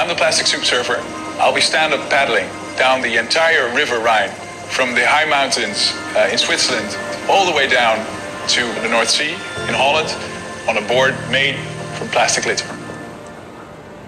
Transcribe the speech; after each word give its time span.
I'm 0.00 0.08
the 0.08 0.14
plastic 0.14 0.46
soup 0.46 0.64
surfer. 0.64 0.96
I'll 1.38 1.54
be 1.54 1.60
stand-up 1.60 2.08
paddling 2.08 2.46
down 2.78 3.02
the 3.02 3.18
entire 3.18 3.68
River 3.74 3.98
Rhine 3.98 4.30
from 4.68 4.94
the 4.94 5.04
high 5.04 5.28
mountains 5.28 5.92
uh, 6.16 6.32
in 6.32 6.38
Switzerland 6.38 6.96
all 7.28 7.44
the 7.44 7.52
way 7.52 7.68
down 7.68 7.98
to 8.48 8.62
the 8.80 8.88
North 8.88 9.10
Sea 9.10 9.34
in 9.68 9.74
Holland 9.74 10.08
on 10.68 10.76
a 10.78 10.86
board 10.88 11.14
made 11.30 11.54
from 11.96 12.08
plastic 12.08 12.44
litter. 12.44 12.66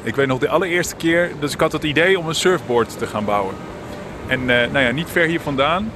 Ik 0.02 0.16
weet 0.16 0.26
nog 0.26 0.38
de 0.38 0.48
allereerste 0.48 0.96
keer, 0.96 1.32
dus 1.41 1.52
ik 1.52 1.60
had 1.60 1.73
het 1.73 1.82
idee 1.82 2.18
om 2.18 2.29
een 2.29 2.34
surfboard 2.34 2.98
te 2.98 3.06
gaan 3.06 3.24
bouwen. 3.24 3.54
En 4.27 4.40
uh, 4.40 4.46
nou 4.46 4.79
ja, 4.79 4.90
niet 4.90 5.11
ver 5.11 5.27
hier 5.27 5.40
vandaan, 5.40 5.93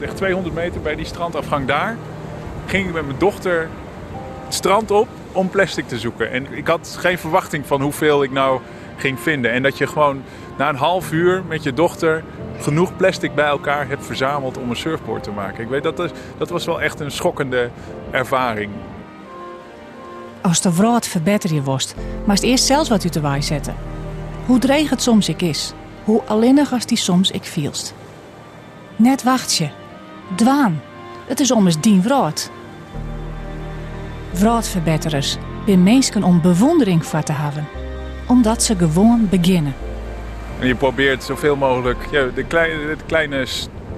echt 0.00 0.16
200 0.16 0.54
meter 0.54 0.80
bij 0.80 0.94
die 0.94 1.06
strandafgang 1.06 1.66
daar, 1.66 1.96
ging 2.66 2.86
ik 2.86 2.92
met 2.92 3.06
mijn 3.06 3.18
dochter 3.18 3.68
het 4.44 4.54
strand 4.54 4.90
op 4.90 5.08
om 5.32 5.50
plastic 5.50 5.88
te 5.88 5.98
zoeken. 5.98 6.30
En 6.30 6.46
ik 6.52 6.66
had 6.66 6.96
geen 7.00 7.18
verwachting 7.18 7.66
van 7.66 7.80
hoeveel 7.80 8.22
ik 8.22 8.30
nou 8.30 8.60
ging 9.00 9.20
vinden. 9.20 9.50
En 9.50 9.62
dat 9.62 9.78
je 9.78 9.86
gewoon 9.86 10.22
na 10.58 10.68
een 10.68 10.76
half 10.76 11.12
uur 11.12 11.42
met 11.48 11.62
je 11.62 11.72
dochter 11.72 12.24
genoeg 12.58 12.96
plastic 12.96 13.34
bij 13.34 13.46
elkaar 13.46 13.88
hebt 13.88 14.06
verzameld 14.06 14.58
om 14.58 14.70
een 14.70 14.76
surfboard 14.76 15.22
te 15.22 15.30
maken. 15.30 15.62
Ik 15.62 15.68
weet 15.68 15.82
dat, 15.82 16.12
dat 16.38 16.48
was 16.50 16.64
wel 16.64 16.80
echt 16.80 17.00
een 17.00 17.10
schokkende 17.10 17.70
ervaring. 18.10 18.70
Als 20.40 20.60
de 20.60 20.74
wraad 20.74 21.06
verbeter 21.06 21.54
je 21.54 21.62
worst, 21.62 21.94
maar 22.24 22.34
het 22.34 22.44
eerst 22.44 22.64
zelfs 22.64 22.88
wat 22.88 23.04
u 23.04 23.08
te 23.08 23.20
waai 23.20 23.42
zetten. 23.42 23.74
Hoe 24.46 24.58
dreig 24.58 24.90
het 24.90 25.02
soms 25.02 25.28
ik 25.28 25.42
is, 25.42 25.72
hoe 26.04 26.22
alleenig 26.26 26.72
als 26.72 26.86
die 26.86 26.98
soms 26.98 27.30
ik 27.30 27.44
vielst. 27.44 27.94
Net 28.96 29.22
wacht 29.22 29.54
je, 29.54 29.68
dwaan, 30.34 30.80
het 31.26 31.40
is 31.40 31.50
ommers 31.50 31.80
dien 31.80 32.02
wraad. 32.02 32.50
Wraadverbetterers 34.30 35.36
ben 35.66 35.82
mensen 35.82 36.22
om 36.22 36.40
bewondering 36.40 37.06
voor 37.06 37.22
te 37.22 37.32
hebben, 37.32 37.68
omdat 38.30 38.62
ze 38.62 38.76
gewoon 38.76 39.26
beginnen. 39.30 39.74
En 40.58 40.66
je 40.66 40.74
probeert 40.74 41.22
zoveel 41.22 41.56
mogelijk 41.56 42.10
de, 42.34 42.44
kleine, 42.48 42.86
de 42.86 43.04
kleine 43.06 43.46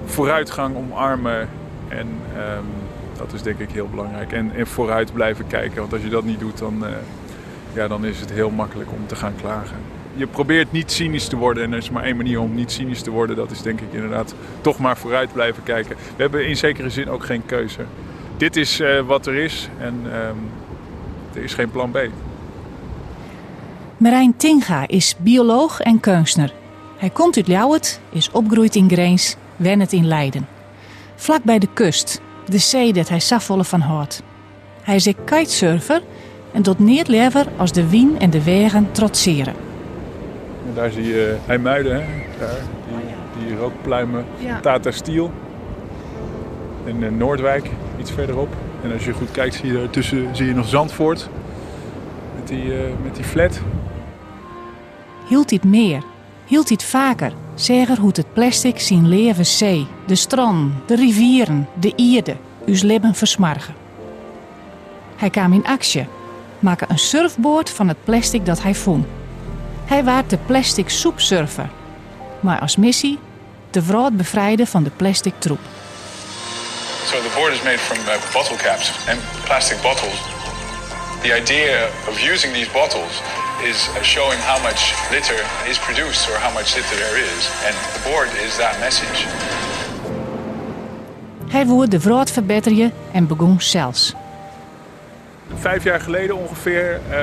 vooruitgang 0.04 0.76
omarmen. 0.76 1.48
En 1.88 2.06
um, 2.56 2.64
dat 3.16 3.32
is 3.32 3.42
denk 3.42 3.58
ik 3.58 3.70
heel 3.70 3.88
belangrijk. 3.88 4.32
En, 4.32 4.52
vooruit 4.66 5.12
blijven 5.12 5.46
kijken. 5.46 5.80
Want 5.80 5.92
als 5.92 6.02
je 6.02 6.08
dat 6.08 6.24
niet 6.24 6.40
doet, 6.40 6.58
dan, 6.58 6.78
uh, 6.82 6.88
ja, 7.72 7.88
dan 7.88 8.04
is 8.04 8.20
het 8.20 8.32
heel 8.32 8.50
makkelijk 8.50 8.90
om 8.92 9.06
te 9.06 9.16
gaan 9.16 9.34
klagen. 9.40 9.76
Je 10.14 10.26
probeert 10.26 10.72
niet 10.72 10.92
cynisch 10.92 11.26
te 11.26 11.36
worden. 11.36 11.62
En 11.62 11.72
er 11.72 11.78
is 11.78 11.90
maar 11.90 12.04
één 12.04 12.16
manier 12.16 12.40
om 12.40 12.54
niet 12.54 12.72
cynisch 12.72 13.02
te 13.02 13.10
worden. 13.10 13.36
Dat 13.36 13.50
is 13.50 13.62
denk 13.62 13.80
ik 13.80 13.92
inderdaad 13.92 14.34
toch 14.60 14.78
maar 14.78 14.96
vooruit 14.96 15.32
blijven 15.32 15.62
kijken. 15.62 15.96
We 16.16 16.22
hebben 16.22 16.46
in 16.48 16.56
zekere 16.56 16.90
zin 16.90 17.08
ook 17.08 17.24
geen 17.24 17.46
keuze. 17.46 17.80
Dit 18.36 18.56
is 18.56 18.80
uh, 18.80 19.00
wat 19.00 19.26
er 19.26 19.34
is. 19.34 19.68
En 19.78 19.94
um, 20.04 20.50
er 21.34 21.42
is 21.42 21.54
geen 21.54 21.70
plan 21.70 21.90
B. 21.90 21.98
Marijn 24.02 24.36
Tinga 24.36 24.88
is 24.88 25.16
bioloog 25.18 25.80
en 25.80 26.00
kunstner. 26.00 26.52
Hij 26.96 27.10
komt 27.10 27.36
uit 27.36 27.46
Ljouwert, 27.46 28.00
is 28.10 28.30
opgegroeid 28.30 28.74
in 28.74 28.90
Greens, 28.90 29.36
wennet 29.56 29.92
in 29.92 30.06
Leiden. 30.06 30.48
Vlak 31.14 31.42
bij 31.42 31.58
de 31.58 31.68
kust, 31.74 32.20
de 32.48 32.58
zee 32.58 32.92
dat 32.92 33.08
hij 33.08 33.18
safvolle 33.18 33.64
van 33.64 33.80
houdt. 33.80 34.22
Hij 34.82 34.94
is 34.94 35.06
een 35.06 35.24
kitesurfer 35.24 36.02
en 36.52 36.62
tot 36.62 36.78
neer 36.78 37.04
lever 37.06 37.46
als 37.56 37.72
de 37.72 37.88
wien 37.88 38.18
en 38.18 38.30
de 38.30 38.44
wegen 38.44 38.92
trotseren. 38.92 39.54
En 40.66 40.74
daar 40.74 40.90
zie 40.90 41.06
je 41.06 41.36
IJmuiden, 41.46 41.94
hè? 41.94 42.02
Daar, 42.38 42.60
die, 42.88 43.46
die 43.46 43.56
rookpluimen, 43.56 44.24
ja. 44.38 44.60
Tata 44.60 44.90
Steel. 44.90 45.30
En 46.86 47.02
uh, 47.02 47.10
Noordwijk, 47.10 47.70
iets 48.00 48.10
verderop. 48.10 48.54
En 48.82 48.92
als 48.92 49.04
je 49.04 49.12
goed 49.12 49.30
kijkt, 49.30 49.54
zie 49.54 49.66
je 49.66 49.72
daartussen 49.72 50.36
zie 50.36 50.46
je 50.46 50.54
nog 50.54 50.68
Zandvoort. 50.68 51.28
Met 52.38 52.48
die, 52.48 52.64
uh, 52.64 52.80
met 53.02 53.14
die 53.14 53.24
flat 53.24 53.60
hield 55.28 55.48
dit 55.48 55.64
meer, 55.64 56.02
hield 56.46 56.68
dit 56.68 56.84
vaker. 56.84 57.32
Zeger 57.54 57.98
hoe 57.98 58.10
het 58.14 58.32
plastic 58.32 58.80
zien 58.80 59.08
leven 59.08 59.46
zee, 59.46 59.86
de 60.06 60.14
strand, 60.14 60.72
de 60.86 60.96
rivieren, 60.96 61.68
de 61.80 61.92
ierde, 61.96 62.36
uw 62.66 62.76
leven 62.80 63.14
versmargen. 63.14 63.74
Hij 65.16 65.30
kwam 65.30 65.52
in 65.52 65.66
actie, 65.66 66.06
maakte 66.58 66.84
een 66.88 66.98
surfboard 66.98 67.70
van 67.70 67.88
het 67.88 68.04
plastic 68.04 68.46
dat 68.46 68.62
hij 68.62 68.74
vond. 68.74 69.06
Hij 69.84 70.04
waard 70.04 70.30
de 70.30 70.38
plastic 70.46 70.88
soepsurfer, 70.88 71.70
maar 72.40 72.60
als 72.60 72.76
missie 72.76 73.18
de 73.70 73.82
vrouw 73.82 74.10
bevrijden 74.10 74.66
van 74.66 74.82
de 74.82 74.90
plastic 74.90 75.34
troep. 75.38 75.60
So 77.04 77.16
the 77.16 77.32
board 77.34 77.52
is 77.52 77.62
made 77.62 77.78
from 77.78 77.98
uh, 77.98 78.32
bottle 78.32 78.56
caps 78.56 79.08
and 79.08 79.18
plastic 79.44 79.82
bottles. 79.82 80.22
The 81.22 81.36
idea 81.40 81.88
of 82.08 82.30
using 82.32 82.52
these 82.52 82.70
bottles 82.72 83.20
is 83.64 83.90
showing 84.02 84.40
how 84.40 84.62
much 84.62 84.94
litter 85.10 85.40
is 85.70 85.78
produced 85.78 86.28
or 86.28 86.36
how 86.38 86.52
much 86.52 86.74
litter 86.76 86.96
there 86.96 87.16
is. 87.16 87.50
And 87.66 87.74
the 87.94 88.00
board 88.10 88.28
is 88.46 88.56
that 88.56 88.78
message. 88.80 89.26
Hij 91.48 91.66
woord 91.66 91.90
de 91.90 92.00
vrood 92.00 92.30
verbeteren 92.30 92.92
en 93.12 93.26
begon 93.26 93.60
zelfs. 93.60 94.14
Vijf 95.54 95.84
jaar 95.84 96.00
geleden 96.00 96.36
ongeveer 96.36 97.00
uh, 97.10 97.16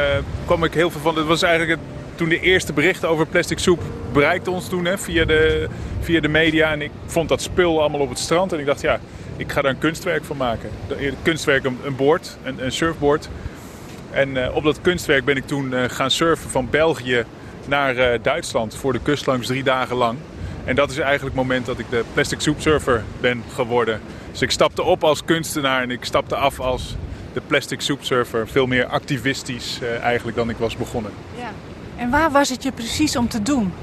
kwam 0.46 0.64
ik 0.64 0.74
heel 0.74 0.90
veel 0.90 1.02
van. 1.02 1.16
Het 1.16 1.26
was 1.26 1.42
eigenlijk 1.42 1.80
het, 1.80 1.90
toen 2.16 2.30
de 2.30 2.40
eerste 2.40 2.74
berichten 2.74 3.10
over 3.10 3.26
plastic 3.26 3.60
soep 3.60 3.82
bereikten 4.14 4.52
ons 4.52 4.70
toen 4.70 4.86
hè, 4.86 4.98
via, 4.98 5.26
de, 5.26 5.68
via 6.00 6.20
de 6.20 6.28
media. 6.28 6.72
En 6.72 6.82
ik 6.82 6.92
vond 7.06 7.30
dat 7.30 7.42
spul 7.42 7.80
allemaal 7.80 8.00
op 8.00 8.10
het 8.10 8.20
strand. 8.20 8.54
En 8.54 8.60
ik 8.60 8.66
dacht, 8.66 8.82
ja, 8.82 9.00
ik 9.38 9.52
ga 9.52 9.62
daar 9.62 9.72
een 9.72 9.78
kunstwerk 9.78 10.24
van 10.24 10.38
maken. 10.38 10.70
Kunstwerk, 11.22 11.66
een, 11.66 11.80
een 11.86 11.96
board, 11.96 12.38
een, 12.44 12.64
een 12.64 12.72
surfboard. 12.72 13.30
En 14.12 14.30
uh, 14.30 14.56
op 14.56 14.64
dat 14.64 14.82
kunstwerk 14.82 15.26
ben 15.26 15.36
ik 15.36 15.48
toen 15.48 15.72
uh, 15.72 15.84
gaan 15.88 16.12
surfen 16.12 16.50
van 16.50 16.68
België 16.70 17.26
naar 17.68 17.96
uh, 17.96 18.20
Duitsland 18.22 18.76
voor 18.76 18.94
de 18.94 19.00
kust 19.02 19.26
langs 19.26 19.48
drie 19.48 19.64
dagen 19.64 19.96
lang. 19.96 20.18
En 20.66 20.76
dat 20.76 20.90
is 20.92 20.98
eigenlijk 20.98 21.36
het 21.36 21.46
moment 21.46 21.66
dat 21.66 21.80
ik 21.80 21.90
de 21.90 22.04
plastic 22.14 22.40
soup 22.40 22.62
surfer 22.62 23.04
ben 23.22 23.44
geworden. 23.54 24.02
Dus 24.32 24.42
ik 24.42 24.52
stapte 24.52 24.84
op 24.84 25.04
als 25.04 25.26
kunstenaar 25.26 25.82
en 25.82 25.92
ik 25.92 26.06
stapte 26.06 26.36
af 26.36 26.60
als 26.60 26.96
de 27.34 27.42
plastic 27.48 27.82
soup 27.82 28.04
surfer. 28.04 28.48
Veel 28.48 28.66
meer 28.66 28.86
activistisch 28.86 29.80
eigenlijk 30.02 30.38
dan 30.38 30.50
ik 30.50 30.58
was 30.58 30.76
begonnen. 30.76 31.12
Ja. 31.38 31.52
En 31.96 32.10
waar 32.10 32.32
was 32.32 32.50
het 32.50 32.64
je 32.64 32.72
precies 32.72 33.16
om 33.16 33.28
te 33.28 33.42
doen? 33.42 33.74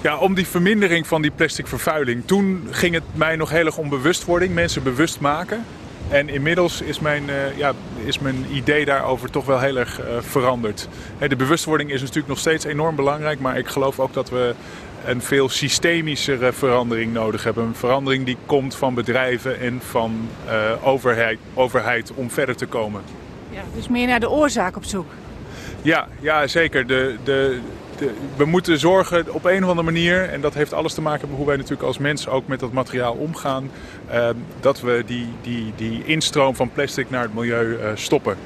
Ja, 0.00 0.18
om 0.18 0.34
die 0.34 0.46
vermindering 0.46 1.06
van 1.06 1.22
die 1.22 1.30
plastic 1.30 1.66
vervuiling. 1.66 2.22
Toen 2.26 2.68
ging 2.70 2.94
het 2.94 3.04
mij 3.12 3.36
nog 3.36 3.50
heel 3.50 3.66
erg 3.66 3.76
om 3.76 3.88
bewustwording, 3.88 4.54
mensen 4.54 4.82
bewust 4.82 5.20
maken. 5.20 5.64
En 6.12 6.28
inmiddels 6.28 6.80
is 6.80 7.00
mijn, 7.00 7.22
uh, 7.28 7.56
ja, 7.56 7.72
is 8.04 8.18
mijn 8.18 8.46
idee 8.50 8.84
daarover 8.84 9.30
toch 9.30 9.46
wel 9.46 9.60
heel 9.60 9.76
erg 9.76 10.00
uh, 10.00 10.06
veranderd. 10.20 10.88
de 11.28 11.36
bewustwording 11.36 11.90
is 11.90 12.00
natuurlijk 12.00 12.28
nog 12.28 12.38
steeds 12.38 12.64
enorm 12.64 12.96
belangrijk, 12.96 13.40
maar 13.40 13.58
ik 13.58 13.66
geloof 13.66 14.00
ook 14.00 14.12
dat 14.12 14.30
we 14.30 14.54
een 15.04 15.22
veel 15.22 15.48
systemischere 15.48 16.52
verandering 16.52 17.12
nodig 17.12 17.44
hebben. 17.44 17.64
Een 17.64 17.74
verandering 17.74 18.24
die 18.24 18.36
komt 18.46 18.74
van 18.74 18.94
bedrijven 18.94 19.60
en 19.60 19.80
van 19.82 20.28
uh, 20.46 20.86
overheid, 20.86 21.38
overheid 21.54 22.12
om 22.14 22.30
verder 22.30 22.56
te 22.56 22.66
komen. 22.66 23.02
Ja, 23.50 23.62
dus 23.74 23.88
meer 23.88 24.06
naar 24.06 24.20
de 24.20 24.30
oorzaak 24.30 24.76
op 24.76 24.84
zoek. 24.84 25.06
Ja, 25.82 26.08
ja 26.20 26.46
zeker. 26.46 26.86
De, 26.86 27.16
de, 27.24 27.60
we 28.36 28.44
moeten 28.44 28.78
zorgen 28.78 29.34
op 29.34 29.44
een 29.44 29.62
of 29.62 29.68
andere 29.68 29.90
manier, 29.90 30.28
en 30.28 30.40
dat 30.40 30.54
heeft 30.54 30.72
alles 30.72 30.94
te 30.94 31.00
maken 31.00 31.28
met 31.28 31.36
hoe 31.36 31.46
wij 31.46 31.56
natuurlijk 31.56 31.82
als 31.82 31.98
mensen 31.98 32.32
ook 32.32 32.46
met 32.46 32.60
dat 32.60 32.72
materiaal 32.72 33.12
omgaan, 33.12 33.70
uh, 34.12 34.28
dat 34.60 34.80
we 34.80 35.02
die, 35.06 35.26
die, 35.42 35.72
die 35.76 36.04
instroom 36.04 36.54
van 36.54 36.72
plastic 36.72 37.10
naar 37.10 37.22
het 37.22 37.34
milieu 37.34 37.66
uh, 37.66 37.90
stoppen. 37.94 38.36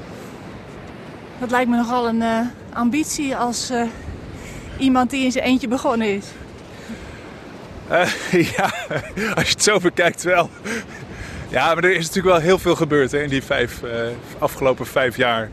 Dat 1.38 1.50
lijkt 1.50 1.70
me 1.70 1.76
nogal 1.76 2.08
een 2.08 2.20
uh, 2.20 2.40
ambitie 2.72 3.36
als 3.36 3.70
uh, 3.70 3.82
iemand 4.78 5.10
die 5.10 5.24
in 5.24 5.32
zijn 5.32 5.44
eentje 5.44 5.68
begonnen 5.68 6.14
is. 6.14 6.26
ja, 8.56 8.72
als 9.34 9.46
je 9.46 9.52
het 9.52 9.62
zo 9.62 9.78
bekijkt 9.78 10.22
wel. 10.22 10.50
Ja, 11.48 11.74
maar 11.74 11.84
er 11.84 11.90
is 11.90 12.06
natuurlijk 12.06 12.34
wel 12.34 12.44
heel 12.44 12.58
veel 12.58 12.74
gebeurd 12.74 13.12
hè, 13.12 13.22
in 13.22 13.28
die 13.28 13.42
vijf, 13.42 13.82
afgelopen 14.38 14.86
vijf 14.86 15.16
jaar. 15.16 15.50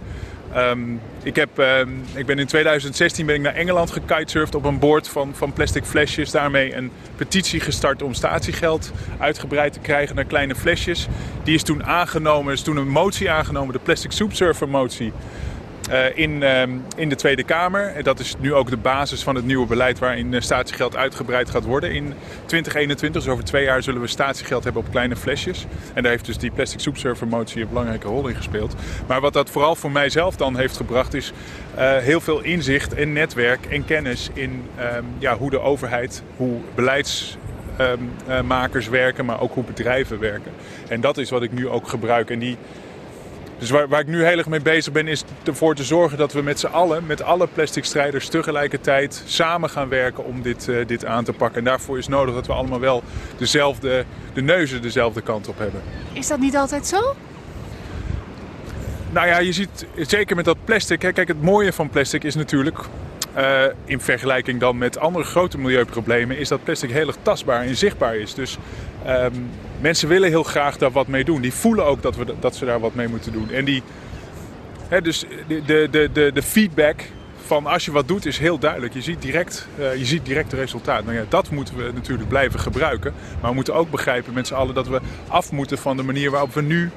Um, 0.57 1.01
ik, 1.23 1.35
heb, 1.35 1.57
um, 1.57 2.03
ik 2.13 2.25
ben 2.25 2.39
in 2.39 2.47
2016 2.47 3.25
ben 3.25 3.35
ik 3.35 3.41
naar 3.41 3.55
Engeland 3.55 3.91
gekitesurfd 3.91 4.55
op 4.55 4.65
een 4.65 4.79
boord 4.79 5.07
van, 5.07 5.35
van 5.35 5.53
plastic 5.53 5.85
flesjes. 5.85 6.31
Daarmee 6.31 6.75
een 6.75 6.91
petitie 7.15 7.59
gestart 7.59 8.01
om 8.01 8.13
statiegeld 8.13 8.91
uitgebreid 9.19 9.73
te 9.73 9.79
krijgen 9.79 10.15
naar 10.15 10.25
kleine 10.25 10.55
flesjes. 10.55 11.07
Die 11.43 11.55
is 11.55 11.63
toen 11.63 11.83
aangenomen, 11.83 12.53
is 12.53 12.61
toen 12.61 12.77
een 12.77 12.89
motie 12.89 13.31
aangenomen, 13.31 13.73
de 13.73 13.79
Plastic 13.79 14.11
Soup 14.11 14.33
Surfer 14.33 14.69
motie. 14.69 15.13
Uh, 15.91 16.17
in, 16.17 16.41
uh, 16.41 16.61
in 16.95 17.09
de 17.09 17.15
Tweede 17.15 17.43
Kamer. 17.43 18.03
Dat 18.03 18.19
is 18.19 18.35
nu 18.39 18.53
ook 18.53 18.69
de 18.69 18.77
basis 18.77 19.23
van 19.23 19.35
het 19.35 19.45
nieuwe 19.45 19.65
beleid 19.65 19.99
waarin 19.99 20.41
statiegeld 20.41 20.95
uitgebreid 20.95 21.49
gaat 21.49 21.63
worden 21.63 21.91
in 21.91 22.13
2021. 22.45 23.21
Dus 23.21 23.31
over 23.31 23.43
twee 23.43 23.63
jaar 23.63 23.83
zullen 23.83 24.01
we 24.01 24.07
statiegeld 24.07 24.63
hebben 24.63 24.81
op 24.81 24.91
kleine 24.91 25.15
flesjes. 25.15 25.65
En 25.93 26.03
daar 26.03 26.11
heeft 26.11 26.25
dus 26.25 26.37
die 26.37 26.51
plastic 26.51 26.79
soepsurfer 26.79 27.27
motie 27.27 27.61
een 27.61 27.67
belangrijke 27.67 28.07
rol 28.07 28.27
in 28.27 28.35
gespeeld. 28.35 28.75
Maar 29.07 29.21
wat 29.21 29.33
dat 29.33 29.49
vooral 29.49 29.75
voor 29.75 29.91
mijzelf 29.91 30.35
dan 30.35 30.57
heeft 30.57 30.77
gebracht 30.77 31.13
is 31.13 31.33
uh, 31.75 31.97
heel 31.97 32.21
veel 32.21 32.41
inzicht 32.41 32.93
en 32.93 33.13
netwerk 33.13 33.65
en 33.65 33.85
kennis 33.85 34.29
in 34.33 34.63
um, 34.95 35.05
ja, 35.17 35.37
hoe 35.37 35.49
de 35.49 35.59
overheid, 35.59 36.23
hoe 36.35 36.59
beleidsmakers 36.75 38.87
werken, 38.87 39.25
maar 39.25 39.41
ook 39.41 39.53
hoe 39.53 39.63
bedrijven 39.63 40.19
werken. 40.19 40.51
En 40.87 41.01
dat 41.01 41.17
is 41.17 41.29
wat 41.29 41.43
ik 41.43 41.51
nu 41.51 41.67
ook 41.67 41.87
gebruik. 41.87 42.29
En 42.29 42.39
die 42.39 42.57
Dus 43.63 43.71
waar, 43.71 43.87
waar 43.87 43.99
ik 43.99 44.07
nu 44.07 44.25
heel 44.25 44.37
erg 44.37 44.47
mee 44.47 44.61
bezig 44.61 44.93
ben, 44.93 45.07
is 45.07 45.23
ervoor 45.43 45.75
te 45.75 45.83
zorgen 45.83 46.17
dat 46.17 46.33
we 46.33 46.41
met 46.41 46.59
z'n 46.59 46.65
allen, 46.65 47.05
met 47.05 47.21
alle 47.21 47.47
plastic 47.47 47.85
strijders 47.85 48.27
tegelijkertijd 48.27 49.23
samen 49.25 49.69
gaan 49.69 49.89
werken 49.89 50.25
om 50.25 50.41
dit, 50.41 50.67
uh, 50.67 50.85
dit 50.87 51.05
aan 51.05 51.23
te 51.23 51.33
pakken. 51.33 51.57
En 51.57 51.63
daarvoor 51.63 51.97
is 51.97 52.07
nodig 52.07 52.35
dat 52.35 52.47
we 52.47 52.53
allemaal 52.53 52.79
wel 52.79 53.03
dezelfde, 53.37 54.05
de 54.33 54.41
neuzen 54.41 54.81
dezelfde 54.81 55.21
kant 55.21 55.47
op 55.47 55.57
hebben. 55.57 55.81
Is 56.13 56.27
dat 56.27 56.39
niet 56.39 56.55
altijd 56.55 56.87
zo? 56.87 57.15
Nou 59.11 59.27
ja, 59.27 59.39
je 59.39 59.51
ziet 59.51 59.85
zeker 59.95 60.35
met 60.35 60.45
dat 60.45 60.57
plastic. 60.63 61.01
Hè, 61.01 61.11
kijk, 61.11 61.27
het 61.27 61.41
mooie 61.41 61.73
van 61.73 61.89
plastic 61.89 62.23
is 62.23 62.35
natuurlijk. 62.35 62.79
Uh, 63.37 63.63
in 63.85 63.99
vergelijking 63.99 64.59
dan 64.59 64.77
met 64.77 64.97
andere 64.97 65.25
grote 65.25 65.57
milieuproblemen, 65.57 66.37
is 66.37 66.47
dat 66.47 66.63
plastic 66.63 66.91
heel 66.91 67.07
erg 67.07 67.17
tastbaar 67.21 67.61
en 67.61 67.75
zichtbaar 67.75 68.15
is. 68.15 68.33
Dus 68.33 68.57
um, 69.07 69.49
mensen 69.83 70.07
willen 70.07 70.29
heel 70.29 70.43
graag 70.43 70.77
daar 70.77 70.91
wat 70.91 71.07
mee 71.07 71.23
doen. 71.23 71.41
Die 71.41 71.53
voelen 71.53 71.85
ook 71.85 72.01
dat, 72.01 72.15
we, 72.15 72.33
dat 72.39 72.55
ze 72.55 72.65
daar 72.65 72.79
wat 72.79 72.95
mee 72.95 73.07
moeten 73.07 73.31
doen. 73.31 73.51
En 73.51 73.65
die, 73.65 73.83
hè, 74.87 75.01
dus 75.01 75.25
de, 75.47 75.87
de, 75.91 76.09
de, 76.13 76.31
de 76.33 76.41
feedback 76.41 77.01
van 77.45 77.65
als 77.65 77.85
je 77.85 77.91
wat 77.91 78.07
doet 78.07 78.25
is 78.25 78.37
heel 78.37 78.57
duidelijk. 78.57 78.93
Je 78.93 79.01
ziet 79.01 79.21
direct, 79.21 79.67
uh, 79.79 79.95
je 79.95 80.05
ziet 80.05 80.25
direct 80.25 80.51
het 80.51 80.59
resultaat. 80.59 81.03
Nou 81.03 81.17
ja, 81.17 81.23
dat 81.29 81.49
moeten 81.49 81.75
we 81.75 81.91
natuurlijk 81.93 82.29
blijven 82.29 82.59
gebruiken. 82.59 83.13
Maar 83.41 83.49
we 83.49 83.55
moeten 83.55 83.73
ook 83.73 83.91
begrijpen 83.91 84.33
met 84.33 84.47
z'n 84.47 84.53
allen 84.53 84.73
dat 84.73 84.87
we 84.87 84.99
af 85.27 85.51
moeten 85.51 85.77
van 85.77 85.97
de 85.97 86.03
manier 86.03 86.31
waarop 86.31 86.53
we 86.53 86.61
nu 86.61 86.91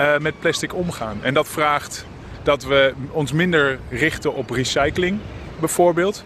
uh, 0.00 0.18
met 0.18 0.40
plastic 0.40 0.74
omgaan. 0.74 1.18
En 1.22 1.34
dat 1.34 1.48
vraagt 1.48 2.06
dat 2.42 2.64
we 2.64 2.92
ons 3.10 3.32
minder 3.32 3.78
richten 3.90 4.34
op 4.34 4.50
recycling 4.50 5.18
bijvoorbeeld. 5.60 6.24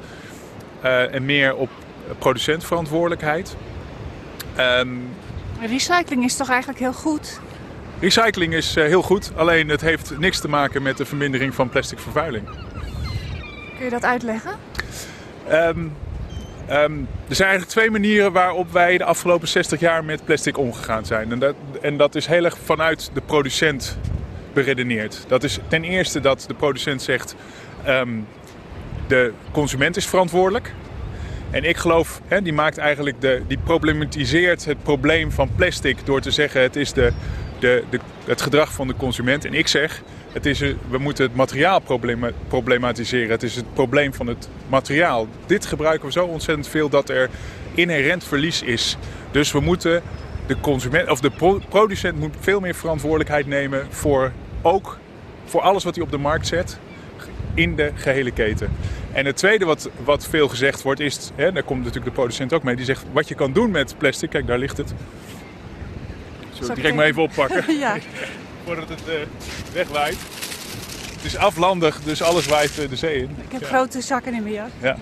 Uh, 0.85 1.15
en 1.15 1.25
meer 1.25 1.55
op 1.55 1.71
producentverantwoordelijkheid. 2.19 3.57
Um, 4.59 5.09
Recycling 5.67 6.25
is 6.25 6.37
toch 6.37 6.49
eigenlijk 6.49 6.79
heel 6.79 6.93
goed? 6.93 7.41
Recycling 7.99 8.55
is 8.55 8.77
uh, 8.77 8.85
heel 8.85 9.03
goed, 9.03 9.33
alleen 9.37 9.69
het 9.69 9.81
heeft 9.81 10.19
niks 10.19 10.41
te 10.41 10.49
maken 10.49 10.83
met 10.83 10.97
de 10.97 11.05
vermindering 11.05 11.55
van 11.55 11.69
plastic 11.69 11.99
vervuiling. 11.99 12.49
Kun 13.77 13.85
je 13.85 13.91
dat 13.91 14.05
uitleggen? 14.05 14.53
Um, 15.51 15.93
um, 16.71 17.09
er 17.29 17.35
zijn 17.35 17.49
eigenlijk 17.49 17.79
twee 17.79 17.91
manieren 17.91 18.33
waarop 18.33 18.73
wij 18.73 18.99
de 18.99 19.05
afgelopen 19.05 19.49
60 19.49 19.81
jaar 19.81 20.05
met 20.05 20.25
plastic 20.25 20.59
omgegaan 20.59 21.05
zijn. 21.05 21.33
En 21.33 21.39
dat, 21.39 21.55
en 21.81 21.97
dat 21.97 22.15
is 22.15 22.27
heel 22.27 22.45
erg 22.45 22.59
vanuit 22.65 23.11
de 23.15 23.21
producent 23.21 23.99
beredeneerd. 24.53 25.25
Dat 25.29 25.45
is 25.45 25.59
ten 25.69 25.85
eerste 25.85 26.21
dat 26.21 26.45
de 26.49 26.55
producent 26.55 27.03
zegt: 27.03 27.35
um, 27.87 28.27
de 29.07 29.33
consument 29.53 29.97
is 29.97 30.07
verantwoordelijk. 30.07 30.73
En 31.51 31.65
ik 31.65 31.77
geloof, 31.77 32.21
hè, 32.27 32.43
die 32.43 32.53
maakt 32.53 32.79
eigenlijk 32.79 33.21
de, 33.21 33.43
die 33.47 33.59
problematiseert 33.65 34.65
het 34.65 34.83
probleem 34.83 35.33
van 35.33 35.51
plastic 35.57 35.97
door 36.05 36.21
te 36.21 36.31
zeggen 36.31 36.63
het 36.63 36.77
is 36.77 36.93
de, 36.93 37.13
de, 37.59 37.85
de, 37.91 38.01
het 38.25 38.41
gedrag 38.41 38.73
van 38.73 38.87
de 38.87 38.97
consument. 38.97 39.45
En 39.45 39.55
ik 39.55 39.69
zeg, 39.69 40.03
het 40.33 40.47
is, 40.47 40.59
we 40.89 40.99
moeten 40.99 41.25
het 41.25 41.35
materiaal 41.35 41.83
problematiseren. 42.49 43.31
Het 43.31 43.43
is 43.43 43.57
het 43.57 43.75
probleem 43.75 44.15
van 44.15 44.27
het 44.27 44.49
materiaal. 44.69 45.29
Dit 45.47 45.67
gebruiken 45.67 46.07
we 46.07 46.13
zo 46.13 46.25
ontzettend 46.27 46.69
veel 46.69 46.89
dat 46.89 47.09
er 47.09 47.31
inherent 47.75 48.25
verlies 48.25 48.63
is. 48.63 48.97
Dus 49.31 49.53
we 49.53 49.61
moeten 49.61 50.03
de 50.47 50.61
consument 50.61 51.11
of 51.11 51.21
de 51.21 51.61
producent 51.69 52.19
moet 52.19 52.35
veel 52.41 52.61
meer 52.61 52.75
verantwoordelijkheid 52.75 53.47
nemen 53.47 53.87
voor 53.91 54.33
ook 54.63 54.99
voor 55.45 55.61
alles 55.61 55.85
wat 55.85 55.95
hij 55.95 56.05
op 56.05 56.11
de 56.11 56.19
markt 56.19 56.47
zet 56.47 56.79
in 57.55 57.77
de 57.77 57.91
gehele 57.95 58.31
keten. 58.31 58.71
En 59.13 59.27
het 59.27 59.37
tweede 59.37 59.65
wat, 59.65 59.91
wat 60.05 60.27
veel 60.27 60.49
gezegd 60.49 60.83
wordt 60.83 61.01
is, 61.01 61.31
hè, 61.35 61.53
daar 61.53 61.63
komt 61.63 61.79
natuurlijk 61.79 62.07
de 62.07 62.13
producent 62.13 62.53
ook 62.53 62.63
mee, 62.63 62.77
die 62.77 62.85
zegt 62.85 63.05
wat 63.13 63.29
je 63.29 63.35
kan 63.35 63.53
doen 63.53 63.71
met 63.71 63.95
plastic, 63.99 64.31
kijk 64.31 64.47
daar 64.47 64.59
ligt 64.59 64.77
het. 64.77 64.93
Zullen 66.53 66.69
we 66.69 66.75
direct 66.75 66.95
maar 66.95 67.07
even 67.07 67.23
oppakken? 67.23 67.65
ja. 67.79 67.97
Voordat 68.65 68.89
het 68.89 69.03
uh, 69.09 69.15
wegwaait. 69.73 70.17
Het 71.15 71.25
is 71.25 71.37
aflandig, 71.37 72.01
dus 72.01 72.23
alles 72.23 72.47
waait 72.47 72.79
uh, 72.79 72.89
de 72.89 72.97
zee 72.97 73.17
in. 73.17 73.37
Ik 73.45 73.53
heb 73.53 73.61
ja. 73.61 73.67
grote 73.67 74.01
zakken 74.01 74.35
in 74.35 74.43
mijn 74.43 74.55
jas. 74.55 74.71
Ja. 74.81 74.97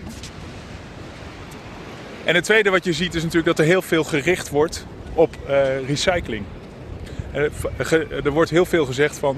En 2.24 2.34
het 2.34 2.44
tweede 2.44 2.70
wat 2.70 2.84
je 2.84 2.92
ziet 2.92 3.14
is 3.14 3.22
natuurlijk 3.22 3.56
dat 3.56 3.58
er 3.58 3.72
heel 3.72 3.82
veel 3.82 4.04
gericht 4.04 4.48
wordt 4.48 4.86
op 5.14 5.36
uh, 5.48 5.86
recycling. 5.86 6.44
Er 8.24 8.30
wordt 8.30 8.50
heel 8.50 8.64
veel 8.64 8.84
gezegd 8.84 9.18
van 9.18 9.36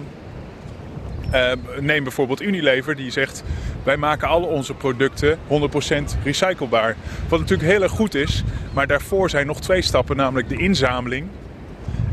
neem 1.81 2.03
bijvoorbeeld 2.03 2.43
Unilever, 2.43 2.97
die 2.97 3.11
zegt: 3.11 3.43
wij 3.83 3.97
maken 3.97 4.29
al 4.29 4.43
onze 4.43 4.75
producten 4.75 5.39
100% 5.39 5.41
recyclebaar. 6.25 6.97
Wat 7.29 7.41
natuurlijk 7.41 7.71
heel 7.71 7.83
erg 7.83 7.93
goed 7.93 8.15
is, 8.15 8.45
maar 8.73 8.87
daarvoor 8.87 9.31
zijn 9.31 9.47
nog 9.47 9.61
twee 9.61 9.83
stappen, 9.83 10.17
namelijk 10.17 10.49
de 10.49 10.57
inzameling 10.57 11.27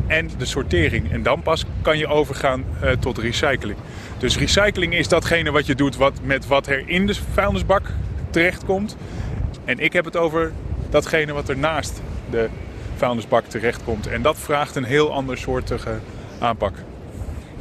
en 0.08 0.30
de 0.38 0.46
sortering. 0.46 1.12
En 1.12 1.24
dan 1.24 1.42
pas 1.42 1.66
kan 1.82 1.98
je 1.98 2.08
overgaan 2.08 2.64
uh, 2.84 2.92
tot 2.92 3.18
recycling. 3.18 3.78
Dus 4.18 4.38
recycling 4.38 4.94
is 4.94 5.08
datgene 5.08 5.52
wat 5.52 5.66
je 5.66 5.76
doet 5.76 5.96
wat, 5.96 6.20
met 6.24 6.48
wat 6.48 6.68
er 6.68 6.84
in 6.86 7.08
de 7.08 7.16
vuilnisbak 7.34 7.92
terechtkomt. 8.30 8.96
En 9.66 9.80
ik 9.80 9.94
heb 9.94 10.06
het 10.06 10.18
over 10.18 10.52
datgene 10.90 11.34
wat 11.34 11.50
er 11.50 11.58
naast 11.58 12.02
de 12.30 12.50
vuilnisbak 12.96 13.46
terechtkomt. 13.46 14.08
En 14.08 14.22
dat 14.22 14.38
vraagt 14.38 14.76
een 14.76 14.84
heel 14.84 15.14
ander 15.14 15.38
soortige 15.38 16.00
aanpak. 16.40 16.74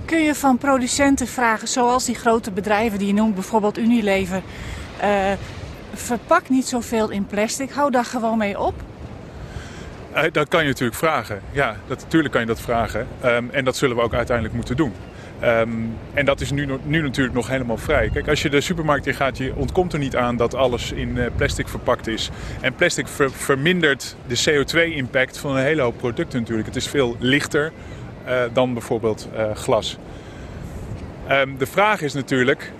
Kun 0.07 0.23
je 0.23 0.35
van 0.35 0.59
producenten 0.59 1.27
vragen, 1.27 1.69
zoals 1.69 2.05
die 2.05 2.15
grote 2.15 2.51
bedrijven 2.51 2.99
die 2.99 3.07
je 3.07 3.15
noemt, 3.15 3.35
bijvoorbeeld 3.35 3.79
Unilever, 3.79 4.43
uh, 5.03 5.33
verpak 5.95 6.49
niet 6.49 6.67
zoveel 6.67 7.11
in 7.11 7.27
plastic, 7.27 7.71
hou 7.71 7.91
daar 7.91 8.05
gewoon 8.05 8.39
mee 8.39 8.61
op? 8.61 8.75
Uh, 10.15 10.23
dat 10.33 10.49
kan 10.49 10.63
je 10.63 10.69
natuurlijk 10.69 10.99
vragen. 10.99 11.41
Ja, 11.53 11.77
dat, 11.87 12.01
natuurlijk 12.01 12.33
kan 12.33 12.41
je 12.41 12.47
dat 12.47 12.61
vragen. 12.61 13.07
Um, 13.25 13.51
en 13.51 13.65
dat 13.65 13.77
zullen 13.77 13.97
we 13.97 14.03
ook 14.03 14.15
uiteindelijk 14.15 14.57
moeten 14.57 14.77
doen. 14.77 14.93
Um, 15.43 15.97
en 16.15 16.25
dat 16.25 16.41
is 16.41 16.51
nu, 16.51 16.69
nu 16.83 17.03
natuurlijk 17.03 17.35
nog 17.35 17.49
helemaal 17.49 17.77
vrij. 17.77 18.09
Kijk, 18.13 18.29
als 18.29 18.43
je 18.43 18.51
de 18.51 18.61
supermarkt 18.61 19.07
in 19.07 19.15
gaat, 19.15 19.39
je 19.39 19.55
ontkomt 19.55 19.93
er 19.93 19.99
niet 19.99 20.17
aan 20.17 20.37
dat 20.37 20.55
alles 20.55 20.93
in 20.93 21.17
uh, 21.17 21.27
plastic 21.37 21.69
verpakt 21.69 22.07
is. 22.07 22.31
En 22.61 22.75
plastic 22.75 23.09
ver, 23.09 23.31
vermindert 23.31 24.17
de 24.27 24.39
CO2-impact 24.39 25.39
van 25.39 25.57
een 25.57 25.63
hele 25.63 25.83
hoop 25.83 25.99
producten 25.99 26.41
natuurlijk. 26.41 26.67
Het 26.67 26.77
is 26.77 26.89
veel 26.89 27.17
lichter 27.19 27.73
dan 28.53 28.73
bijvoorbeeld 28.73 29.29
uh, 29.37 29.51
glas. 29.55 29.99
Um, 31.31 31.59
de 31.59 31.67
vraag 31.67 32.03
is 32.03 32.15
natuurlijk, 32.15 32.73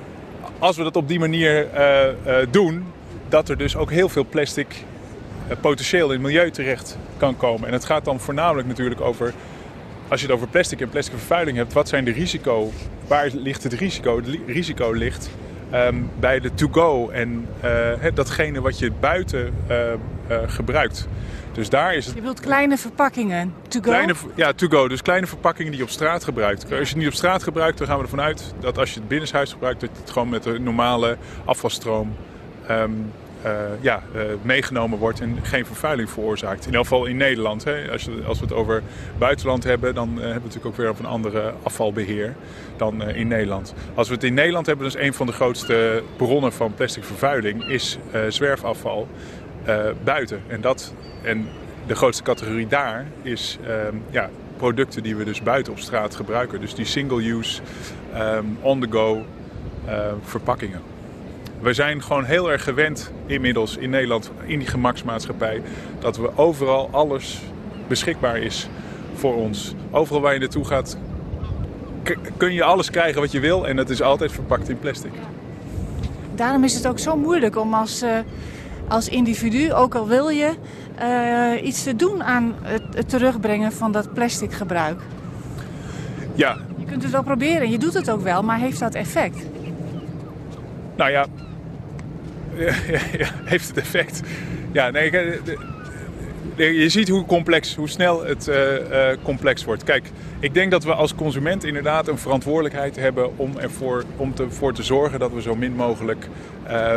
als 0.59 0.77
we 0.77 0.83
dat 0.83 0.97
op 0.97 1.09
die 1.09 1.19
manier 1.19 1.67
uh, 1.75 2.37
doen, 2.51 2.85
dat 3.29 3.49
er 3.49 3.57
dus 3.57 3.77
ook 3.77 3.91
heel 3.91 4.09
veel 4.09 4.27
plastic 4.31 4.85
potentieel 5.61 6.07
in 6.07 6.13
het 6.13 6.21
milieu 6.21 6.51
terecht 6.51 6.99
kan 7.17 7.37
komen. 7.37 7.67
En 7.67 7.73
het 7.73 7.85
gaat 7.85 8.05
dan 8.05 8.21
voornamelijk 8.21 8.69
natuurlijk 8.69 9.01
over, 9.01 9.33
als 10.09 10.21
je 10.21 10.27
het 10.27 10.35
over 10.35 10.49
plastic 10.49 10.81
en 10.81 10.89
plastic 10.89 11.19
vervuiling 11.19 11.57
hebt, 11.57 11.73
wat 11.73 11.89
zijn 11.89 12.05
de 12.05 12.13
risico? 12.13 12.73
Waar 13.07 13.31
ligt 13.33 13.63
het 13.63 13.73
risico? 13.73 14.17
Het 14.17 14.39
risico 14.47 14.93
ligt 14.93 15.31
um, 15.75 16.11
bij 16.19 16.41
de 16.41 16.55
to-go 16.55 17.09
en 17.09 17.49
datgene 18.15 18.61
wat 18.61 18.79
je 18.79 18.93
buiten 19.01 19.55
gebruikt. 20.47 21.09
Dus 21.57 21.69
daar 21.69 21.95
is 21.95 22.07
het... 22.07 22.15
Je 22.15 22.21
wilt 22.21 22.41
kleine 22.41 22.77
verpakkingen, 22.77 23.55
to 23.69 23.81
go? 23.81 23.91
Kleine, 23.91 24.15
ja, 24.35 24.53
to 24.53 24.69
go. 24.69 24.89
Dus 24.89 25.03
kleine 25.03 25.27
verpakkingen 25.27 25.71
die 25.71 25.81
je 25.81 25.87
op 25.87 25.93
straat 25.93 26.25
gebruikt. 26.25 26.63
Als 26.63 26.71
je 26.71 26.79
het 26.79 26.97
niet 26.97 27.07
op 27.07 27.13
straat 27.13 27.43
gebruikt, 27.43 27.79
dan 27.79 27.87
gaan 27.87 27.97
we 27.97 28.03
ervan 28.03 28.21
uit 28.21 28.55
dat 28.61 28.79
als 28.79 28.93
je 28.93 28.99
het 28.99 29.09
binnenshuis 29.09 29.53
gebruikt, 29.53 29.81
dat 29.81 29.91
het 30.01 30.11
gewoon 30.11 30.29
met 30.29 30.47
een 30.47 30.63
normale 30.63 31.17
afvalstroom 31.45 32.17
um, 32.71 33.13
uh, 33.47 33.53
ja, 33.81 34.03
uh, 34.15 34.23
meegenomen 34.43 34.99
wordt 34.99 35.21
en 35.21 35.39
geen 35.43 35.67
vervuiling 35.67 36.11
veroorzaakt. 36.11 36.61
In 36.61 36.67
ieder 36.67 36.81
geval 36.81 37.05
in 37.05 37.17
Nederland. 37.17 37.65
Hè. 37.65 37.91
Als, 37.91 38.05
je, 38.05 38.23
als 38.27 38.39
we 38.39 38.45
het 38.45 38.55
over 38.55 38.83
buitenland 39.19 39.65
hebben, 39.65 39.95
dan 39.95 40.09
uh, 40.09 40.15
hebben 40.15 40.35
we 40.35 40.39
natuurlijk 40.39 40.67
ook 40.67 40.77
weer 40.77 40.91
op 40.91 40.99
een 40.99 41.07
andere 41.07 41.53
afvalbeheer 41.63 42.35
dan 42.77 43.03
in 43.03 43.29
Nederland. 43.29 43.75
Als 43.95 44.09
we 44.09 44.15
het 44.15 44.25
in 44.25 44.35
Nederland 44.35 44.67
hebben, 44.67 44.91
dan 44.91 45.01
is 45.01 45.07
een 45.07 45.15
van 45.15 45.27
de 45.27 45.33
grootste 45.33 46.03
bronnen 46.17 46.53
van 46.53 46.75
plastic 46.75 47.05
vervuiling 47.05 47.69
is 47.69 47.99
zwerfafval 48.29 49.09
buiten. 50.05 50.43
En 50.47 50.61
dat 50.61 50.93
en 51.23 51.49
de 51.87 51.95
grootste 51.95 52.23
categorie 52.23 52.67
daar 52.67 53.07
is 53.23 53.59
um, 53.89 54.03
ja, 54.11 54.31
producten 54.57 55.03
die 55.03 55.17
we 55.17 55.25
dus 55.25 55.43
buiten 55.43 55.73
op 55.73 55.79
straat 55.79 56.15
gebruiken. 56.15 56.61
Dus 56.61 56.75
die 56.75 56.85
single-use, 56.85 57.61
um, 58.17 58.59
on-the-go 58.61 59.25
uh, 59.89 60.13
verpakkingen. 60.23 60.81
We 61.61 61.73
zijn 61.73 62.03
gewoon 62.03 62.25
heel 62.25 62.51
erg 62.51 62.65
gewend 62.65 63.13
inmiddels 63.27 63.77
in 63.77 63.91
Nederland, 63.91 64.31
in 64.45 64.59
die 64.59 64.69
gemaksmaatschappij, 64.69 65.63
dat 65.99 66.17
we 66.17 66.31
overal 66.37 66.89
alles 66.93 67.41
beschikbaar 67.89 68.39
is 68.39 68.69
voor 69.15 69.35
ons. 69.35 69.75
Overal 69.91 70.21
waar 70.21 70.33
je 70.33 70.39
naartoe 70.39 70.65
gaat, 70.65 70.99
kun 72.37 72.53
je 72.53 72.63
alles 72.63 72.91
krijgen 72.91 73.21
wat 73.21 73.33
je 73.33 73.41
wil 73.41 73.67
en 73.67 73.77
dat 73.77 73.91
is 73.91 74.03
altijd 74.03 74.33
verpakt 74.33 74.69
in 74.69 74.79
plastic. 74.79 75.13
Daarom 76.35 76.65
is 76.65 76.75
het 76.75 76.87
ook 76.87 76.99
zo 76.99 77.17
moeilijk 77.17 77.57
om 77.57 77.75
als, 77.75 78.03
uh, 78.03 78.19
als 78.89 79.09
individu, 79.09 79.73
ook 79.73 79.95
al 79.95 80.09
wil 80.09 80.29
je, 80.29 80.53
uh, 81.03 81.67
iets 81.67 81.83
te 81.83 81.97
doen 81.97 82.23
aan 82.25 82.55
het, 82.63 82.83
het, 82.95 83.09
terugbrengen 83.09 83.73
van 83.73 83.93
dat 83.93 84.15
plastic 84.15 84.53
gebruik? 84.53 85.01
Ja. 86.35 86.57
Je 86.79 86.85
kunt 86.85 87.03
het 87.03 87.13
wel 87.13 87.23
proberen, 87.23 87.71
je 87.71 87.79
doet 87.79 87.95
het 87.95 88.11
ook 88.11 88.23
wel, 88.23 88.43
maar 88.43 88.59
heeft 88.59 88.79
dat 88.79 88.95
effect? 88.95 89.47
Nou 90.97 91.11
ja, 91.11 91.27
ja, 92.57 93.01
ja 93.19 93.29
heeft 93.45 93.69
het 93.69 93.77
effect? 93.77 94.21
Ja, 94.73 94.91
nee, 94.91 95.11
je 96.57 96.89
ziet 96.89 97.09
hoe 97.09 97.25
complex, 97.25 97.75
hoe 97.75 97.89
snel 97.89 98.25
het 98.25 98.49
uh, 98.49 98.57
uh, 98.91 99.09
complex 99.23 99.65
wordt. 99.65 99.85
Kijk, 99.85 100.11
ik 100.41 100.55
denk 100.55 100.71
dat 100.71 100.85
we 100.85 100.95
als 100.95 101.15
consument 101.15 101.65
inderdaad 101.65 102.09
een 102.09 102.19
verantwoordelijkheid 102.19 102.97
hebben 102.97 103.39
om 103.39 103.59
ervoor 103.59 104.05
om 104.17 104.35
te, 104.35 104.51
voor 104.51 104.73
te 104.73 104.83
zorgen 104.83 105.19
dat 105.19 105.33
we 105.33 105.43
zo 105.43 105.55
min 105.55 105.75
mogelijk 105.75 106.29
uh, 106.69 106.97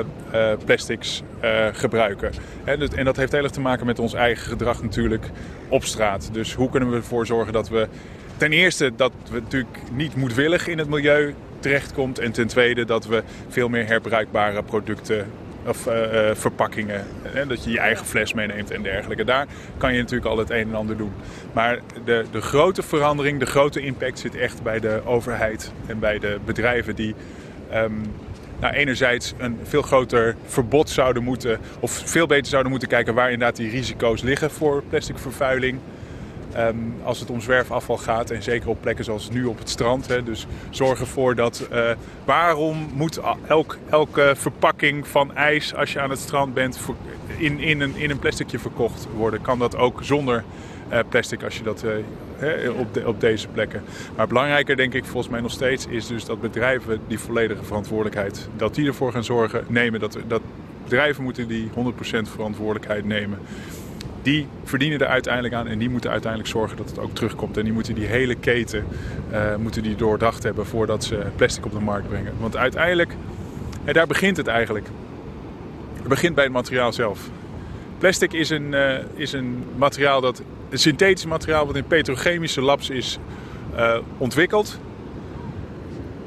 plastics 0.66 1.24
gebruiken. 1.72 2.32
Dus, 2.78 2.90
en 2.90 3.06
dat 3.06 3.16
heeft 3.16 3.32
heel 3.32 3.44
erg 3.44 3.52
te 3.52 3.62
maken 3.62 3.86
met 3.86 4.00
ons 4.00 4.14
eigen 4.14 4.48
gedrag 4.48 4.82
natuurlijk 4.82 5.26
op 5.70 5.84
straat. 5.84 6.30
Dus 6.32 6.54
hoe 6.54 6.70
kunnen 6.70 6.90
we 6.90 6.96
ervoor 6.96 7.26
zorgen 7.26 7.54
dat 7.54 7.70
we 7.70 7.88
ten 8.38 8.52
eerste 8.52 8.92
dat 8.96 9.12
we 9.32 9.40
natuurlijk 9.40 9.80
niet 9.92 10.16
moedwillig 10.16 10.68
in 10.68 10.78
het 10.78 10.90
milieu 10.90 11.34
terechtkomt. 11.60 12.20
En 12.20 12.32
ten 12.32 12.48
tweede 12.48 12.86
dat 12.86 13.06
we 13.06 13.24
veel 13.48 13.70
meer 13.70 13.88
herbruikbare 13.88 14.64
producten 14.64 15.26
of 15.66 15.88
uh, 15.88 15.94
verpakkingen. 16.34 17.06
Hè, 17.22 17.48
dat 17.48 17.64
je 17.64 17.72
je 17.72 17.80
eigen 17.80 18.06
fles 18.06 18.34
meeneemt 18.34 18.72
en 18.72 18.82
dergelijke. 18.82 19.24
Daar 19.24 19.48
kan 19.78 19.94
je 19.94 20.00
natuurlijk 20.00 20.30
al 20.30 20.38
het 20.38 20.50
een 20.50 20.68
en 20.68 20.76
ander 20.76 20.98
doen. 20.98 21.12
Maar 21.54 21.80
de, 22.06 22.26
de 22.32 22.42
grote 22.42 22.82
verandering, 22.82 23.40
de 23.40 23.46
grote 23.46 23.80
impact 23.80 24.20
zit 24.20 24.36
echt 24.36 24.64
bij 24.64 24.80
de 24.80 25.02
overheid 25.06 25.72
en 25.86 26.00
bij 26.00 26.20
de 26.20 26.40
bedrijven 26.46 26.96
die. 26.96 27.16
Um, 27.74 28.02
nou, 28.60 28.74
enerzijds 28.74 29.34
een 29.38 29.60
veel 29.64 29.82
groter 29.82 30.36
verbod 30.46 30.90
zouden 30.90 31.24
moeten, 31.24 31.60
of 31.80 31.92
veel 32.06 32.28
beter 32.28 32.48
zouden 32.48 32.72
moeten 32.72 32.90
kijken 32.90 33.14
waar 33.14 33.32
inderdaad 33.32 33.56
die 33.56 33.70
risico's 33.70 34.22
liggen 34.22 34.52
voor 34.52 34.84
plastic 34.90 35.18
vervuiling. 35.18 35.80
Um, 36.58 36.94
als 37.04 37.20
het 37.20 37.30
om 37.30 37.42
zwerfafval 37.42 37.98
gaat 37.98 38.30
en 38.30 38.44
zeker 38.44 38.70
op 38.70 38.82
plekken 38.82 39.06
zoals 39.06 39.30
nu 39.30 39.46
op 39.46 39.60
het 39.60 39.70
strand. 39.70 40.08
Hè, 40.08 40.24
dus 40.24 40.48
zorg 40.70 41.00
ervoor 41.00 41.36
dat 41.36 41.68
uh, 41.72 41.90
waarom 42.26 42.90
moet 42.94 43.20
elk, 43.48 43.78
elke 43.90 44.34
verpakking 44.36 45.08
van 45.08 45.36
ijs 45.36 45.76
als 45.76 45.94
je 45.94 46.00
aan 46.00 46.10
het 46.10 46.20
strand 46.20 46.54
bent 46.54 46.80
in, 47.38 47.60
in, 47.60 47.82
een, 47.82 47.96
in 47.96 48.10
een 48.10 48.20
plasticje 48.20 48.60
verkocht 48.60 49.08
worden? 49.16 49.42
Kan 49.42 49.60
dat 49.60 49.78
ook 49.78 50.00
zonder 50.04 50.44
uh, 50.92 51.00
plastic 51.10 51.44
als 51.44 51.58
je 51.58 51.64
dat 51.64 51.84
uh, 52.40 52.80
op, 52.80 52.94
de, 52.94 53.08
op 53.08 53.22
deze 53.22 53.48
plekken. 53.48 53.84
Maar 54.16 54.28
belangrijker 54.28 54.76
denk 54.76 54.94
ik 54.94 55.06
volgens 55.06 55.30
mij 55.30 55.42
nog 55.42 55.52
steeds 55.52 55.88
is 55.88 56.08
dus 56.08 56.26
dat 56.26 56.42
bedrijven 56.42 57.00
die 57.08 57.20
volledige 57.20 57.64
verantwoordelijkheid, 57.64 58.50
dat 58.56 58.76
die 58.76 58.88
ervoor 58.88 59.12
gaan 59.12 59.24
zorgen, 59.24 59.66
nemen. 59.68 60.00
Dat, 60.00 60.18
dat 60.28 60.42
bedrijven 60.84 61.24
moeten 61.24 61.48
die 61.48 61.70
100% 61.70 61.72
verantwoordelijkheid 62.22 63.06
nemen 63.06 63.40
die 64.22 64.48
verdienen 64.64 65.00
er 65.00 65.08
uiteindelijk 65.08 65.54
aan 65.54 65.68
en 65.68 65.80
die 65.80 65.90
moeten 65.90 66.10
uiteindelijk 66.12 66.52
zorgen 66.52 66.78
dat 66.78 66.90
het 66.90 67.00
ook 67.00 67.16
terugkomt. 67.16 67.58
En 67.58 67.64
die 67.64 67.74
moeten 67.74 67.96
die 67.96 68.06
hele 68.06 68.36
keten 68.36 68.86
uh, 69.32 69.56
moeten 69.56 69.84
die 69.84 69.96
doordacht 69.96 70.44
hebben 70.44 70.66
voordat 70.66 71.04
ze 71.04 71.22
plastic 71.36 71.66
op 71.66 71.72
de 71.72 71.80
markt 71.80 72.08
brengen. 72.08 72.34
Want 72.40 72.58
uiteindelijk, 72.58 73.16
en 73.84 73.94
daar 73.94 74.08
begint 74.08 74.38
het 74.38 74.48
eigenlijk. 74.48 74.88
Het 75.94 76.08
begint 76.08 76.36
bij 76.36 76.44
het 76.44 76.54
materiaal 76.54 76.94
zelf. 76.94 77.30
Plastic 77.98 78.34
is 78.34 78.50
een, 78.50 78.72
uh, 78.72 78.94
is 79.14 79.34
een 79.34 79.64
materiaal 79.76 80.22
dat, 80.22 80.42
een 80.70 80.80
synthetisch 80.80 81.26
materiaal 81.26 81.66
wat 81.66 81.76
in 81.76 81.88
petrochemische 81.88 82.62
labs 82.62 82.90
is 82.90 83.20
uh, 83.76 83.98
ontwikkeld. 84.18 84.80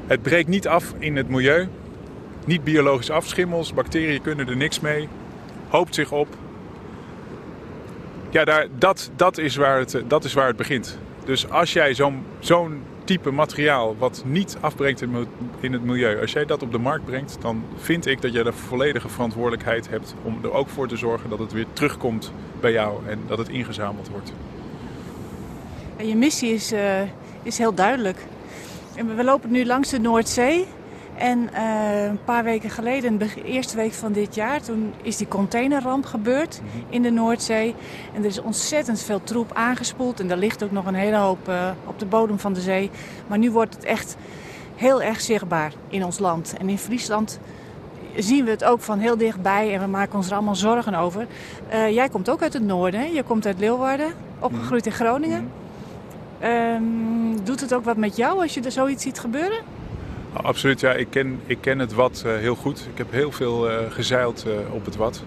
Het 0.07 0.21
breekt 0.21 0.47
niet 0.47 0.67
af 0.67 0.93
in 0.99 1.15
het 1.15 1.29
milieu. 1.29 1.67
Niet 2.45 2.63
biologisch 2.63 3.09
afschimmels, 3.09 3.73
bacteriën 3.73 4.21
kunnen 4.21 4.47
er 4.47 4.55
niks 4.55 4.79
mee. 4.79 5.07
Hoopt 5.67 5.95
zich 5.95 6.11
op, 6.11 6.27
ja, 8.33 8.43
daar, 8.43 8.67
dat, 8.77 9.11
dat, 9.15 9.37
is 9.37 9.55
waar 9.55 9.79
het, 9.79 10.01
dat 10.07 10.23
is 10.23 10.33
waar 10.33 10.47
het 10.47 10.57
begint. 10.57 10.97
Dus 11.25 11.49
als 11.49 11.73
jij 11.73 11.93
zo'n 11.93 12.23
zo'n 12.39 12.83
type 13.03 13.31
materiaal 13.31 13.95
wat 13.97 14.23
niet 14.25 14.57
afbrengt 14.59 15.01
in 15.59 15.73
het 15.73 15.83
milieu, 15.83 16.21
als 16.21 16.31
jij 16.31 16.45
dat 16.45 16.61
op 16.61 16.71
de 16.71 16.77
markt 16.77 17.05
brengt, 17.05 17.37
dan 17.41 17.63
vind 17.75 18.05
ik 18.05 18.21
dat 18.21 18.33
jij 18.33 18.43
de 18.43 18.53
volledige 18.53 19.09
verantwoordelijkheid 19.09 19.89
hebt 19.89 20.15
om 20.23 20.39
er 20.43 20.51
ook 20.51 20.69
voor 20.69 20.87
te 20.87 20.97
zorgen 20.97 21.29
dat 21.29 21.39
het 21.39 21.51
weer 21.51 21.65
terugkomt 21.73 22.31
bij 22.59 22.71
jou 22.71 23.07
en 23.07 23.19
dat 23.27 23.37
het 23.37 23.49
ingezameld 23.49 24.09
wordt. 24.09 24.33
Je 25.97 26.15
missie 26.15 26.53
is, 26.53 26.73
uh, 26.73 27.01
is 27.43 27.57
heel 27.57 27.73
duidelijk. 27.73 28.17
We 29.15 29.23
lopen 29.23 29.51
nu 29.51 29.65
langs 29.65 29.89
de 29.89 29.99
Noordzee. 29.99 30.67
En 31.23 31.49
uh, 31.53 32.03
een 32.03 32.23
paar 32.23 32.43
weken 32.43 32.69
geleden, 32.69 33.17
de 33.17 33.43
eerste 33.43 33.75
week 33.75 33.93
van 33.93 34.11
dit 34.11 34.35
jaar, 34.35 34.61
toen 34.61 34.93
is 35.01 35.17
die 35.17 35.27
containerramp 35.27 36.05
gebeurd 36.05 36.61
mhm. 36.61 36.93
in 36.93 37.01
de 37.01 37.09
Noordzee. 37.09 37.75
En 38.13 38.21
er 38.21 38.29
is 38.29 38.41
ontzettend 38.41 39.01
veel 39.01 39.23
troep 39.23 39.51
aangespoeld. 39.53 40.19
En 40.19 40.31
er 40.31 40.37
ligt 40.37 40.63
ook 40.63 40.71
nog 40.71 40.85
een 40.85 40.93
hele 40.93 41.15
hoop 41.15 41.49
uh, 41.49 41.69
op 41.85 41.99
de 41.99 42.05
bodem 42.05 42.39
van 42.39 42.53
de 42.53 42.61
zee. 42.61 42.91
Maar 43.27 43.37
nu 43.37 43.51
wordt 43.51 43.75
het 43.75 43.83
echt 43.83 44.15
heel 44.75 45.01
erg 45.01 45.21
zichtbaar 45.21 45.73
in 45.87 46.05
ons 46.05 46.19
land. 46.19 46.55
En 46.57 46.69
in 46.69 46.77
Friesland 46.77 47.39
zien 48.15 48.45
we 48.45 48.51
het 48.51 48.63
ook 48.63 48.81
van 48.81 48.99
heel 48.99 49.17
dichtbij 49.17 49.73
en 49.73 49.79
we 49.79 49.87
maken 49.87 50.15
ons 50.15 50.27
er 50.27 50.33
allemaal 50.33 50.55
zorgen 50.55 50.95
over. 50.95 51.27
Uh, 51.73 51.89
jij 51.89 52.09
komt 52.09 52.29
ook 52.29 52.41
uit 52.41 52.53
het 52.53 52.63
noorden, 52.63 52.99
hè? 52.99 53.05
je 53.05 53.23
komt 53.23 53.45
uit 53.45 53.59
Leeuwarden, 53.59 54.13
opgegroeid 54.39 54.85
in 54.85 54.91
Groningen. 54.91 55.51
Mhm. 56.39 56.49
Um, 56.49 57.43
doet 57.43 57.61
het 57.61 57.73
ook 57.73 57.83
wat 57.83 57.97
met 57.97 58.15
jou 58.15 58.41
als 58.41 58.53
je 58.53 58.61
er 58.61 58.71
zoiets 58.71 59.03
ziet 59.03 59.19
gebeuren? 59.19 59.82
Absoluut, 60.33 60.79
ja. 60.79 60.91
Ik 60.93 61.07
ken, 61.09 61.39
ik 61.45 61.57
ken 61.61 61.79
het 61.79 61.93
wat 61.93 62.23
uh, 62.25 62.35
heel 62.35 62.55
goed. 62.55 62.87
Ik 62.91 62.97
heb 62.97 63.11
heel 63.11 63.31
veel 63.31 63.69
uh, 63.69 63.77
gezeild 63.89 64.45
uh, 64.47 64.73
op 64.73 64.85
het 64.85 64.95
wat. 64.95 65.23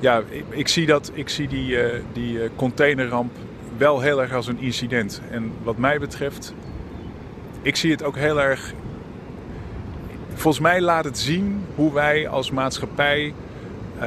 Ja, 0.00 0.22
ik, 0.28 0.44
ik, 0.48 0.68
zie, 0.68 0.86
dat, 0.86 1.10
ik 1.14 1.28
zie 1.28 1.48
die, 1.48 1.78
die 2.12 2.38
containerramp 2.56 3.32
wel 3.76 4.00
heel 4.00 4.22
erg 4.22 4.32
als 4.32 4.46
een 4.46 4.60
incident. 4.60 5.22
En 5.30 5.52
wat 5.62 5.76
mij 5.76 5.98
betreft, 5.98 6.54
ik 7.62 7.76
zie 7.76 7.90
het 7.90 8.02
ook 8.02 8.16
heel 8.16 8.40
erg... 8.40 8.72
Volgens 10.34 10.62
mij 10.62 10.80
laat 10.80 11.04
het 11.04 11.18
zien 11.18 11.64
hoe 11.74 11.92
wij 11.92 12.28
als 12.28 12.50
maatschappij 12.50 13.34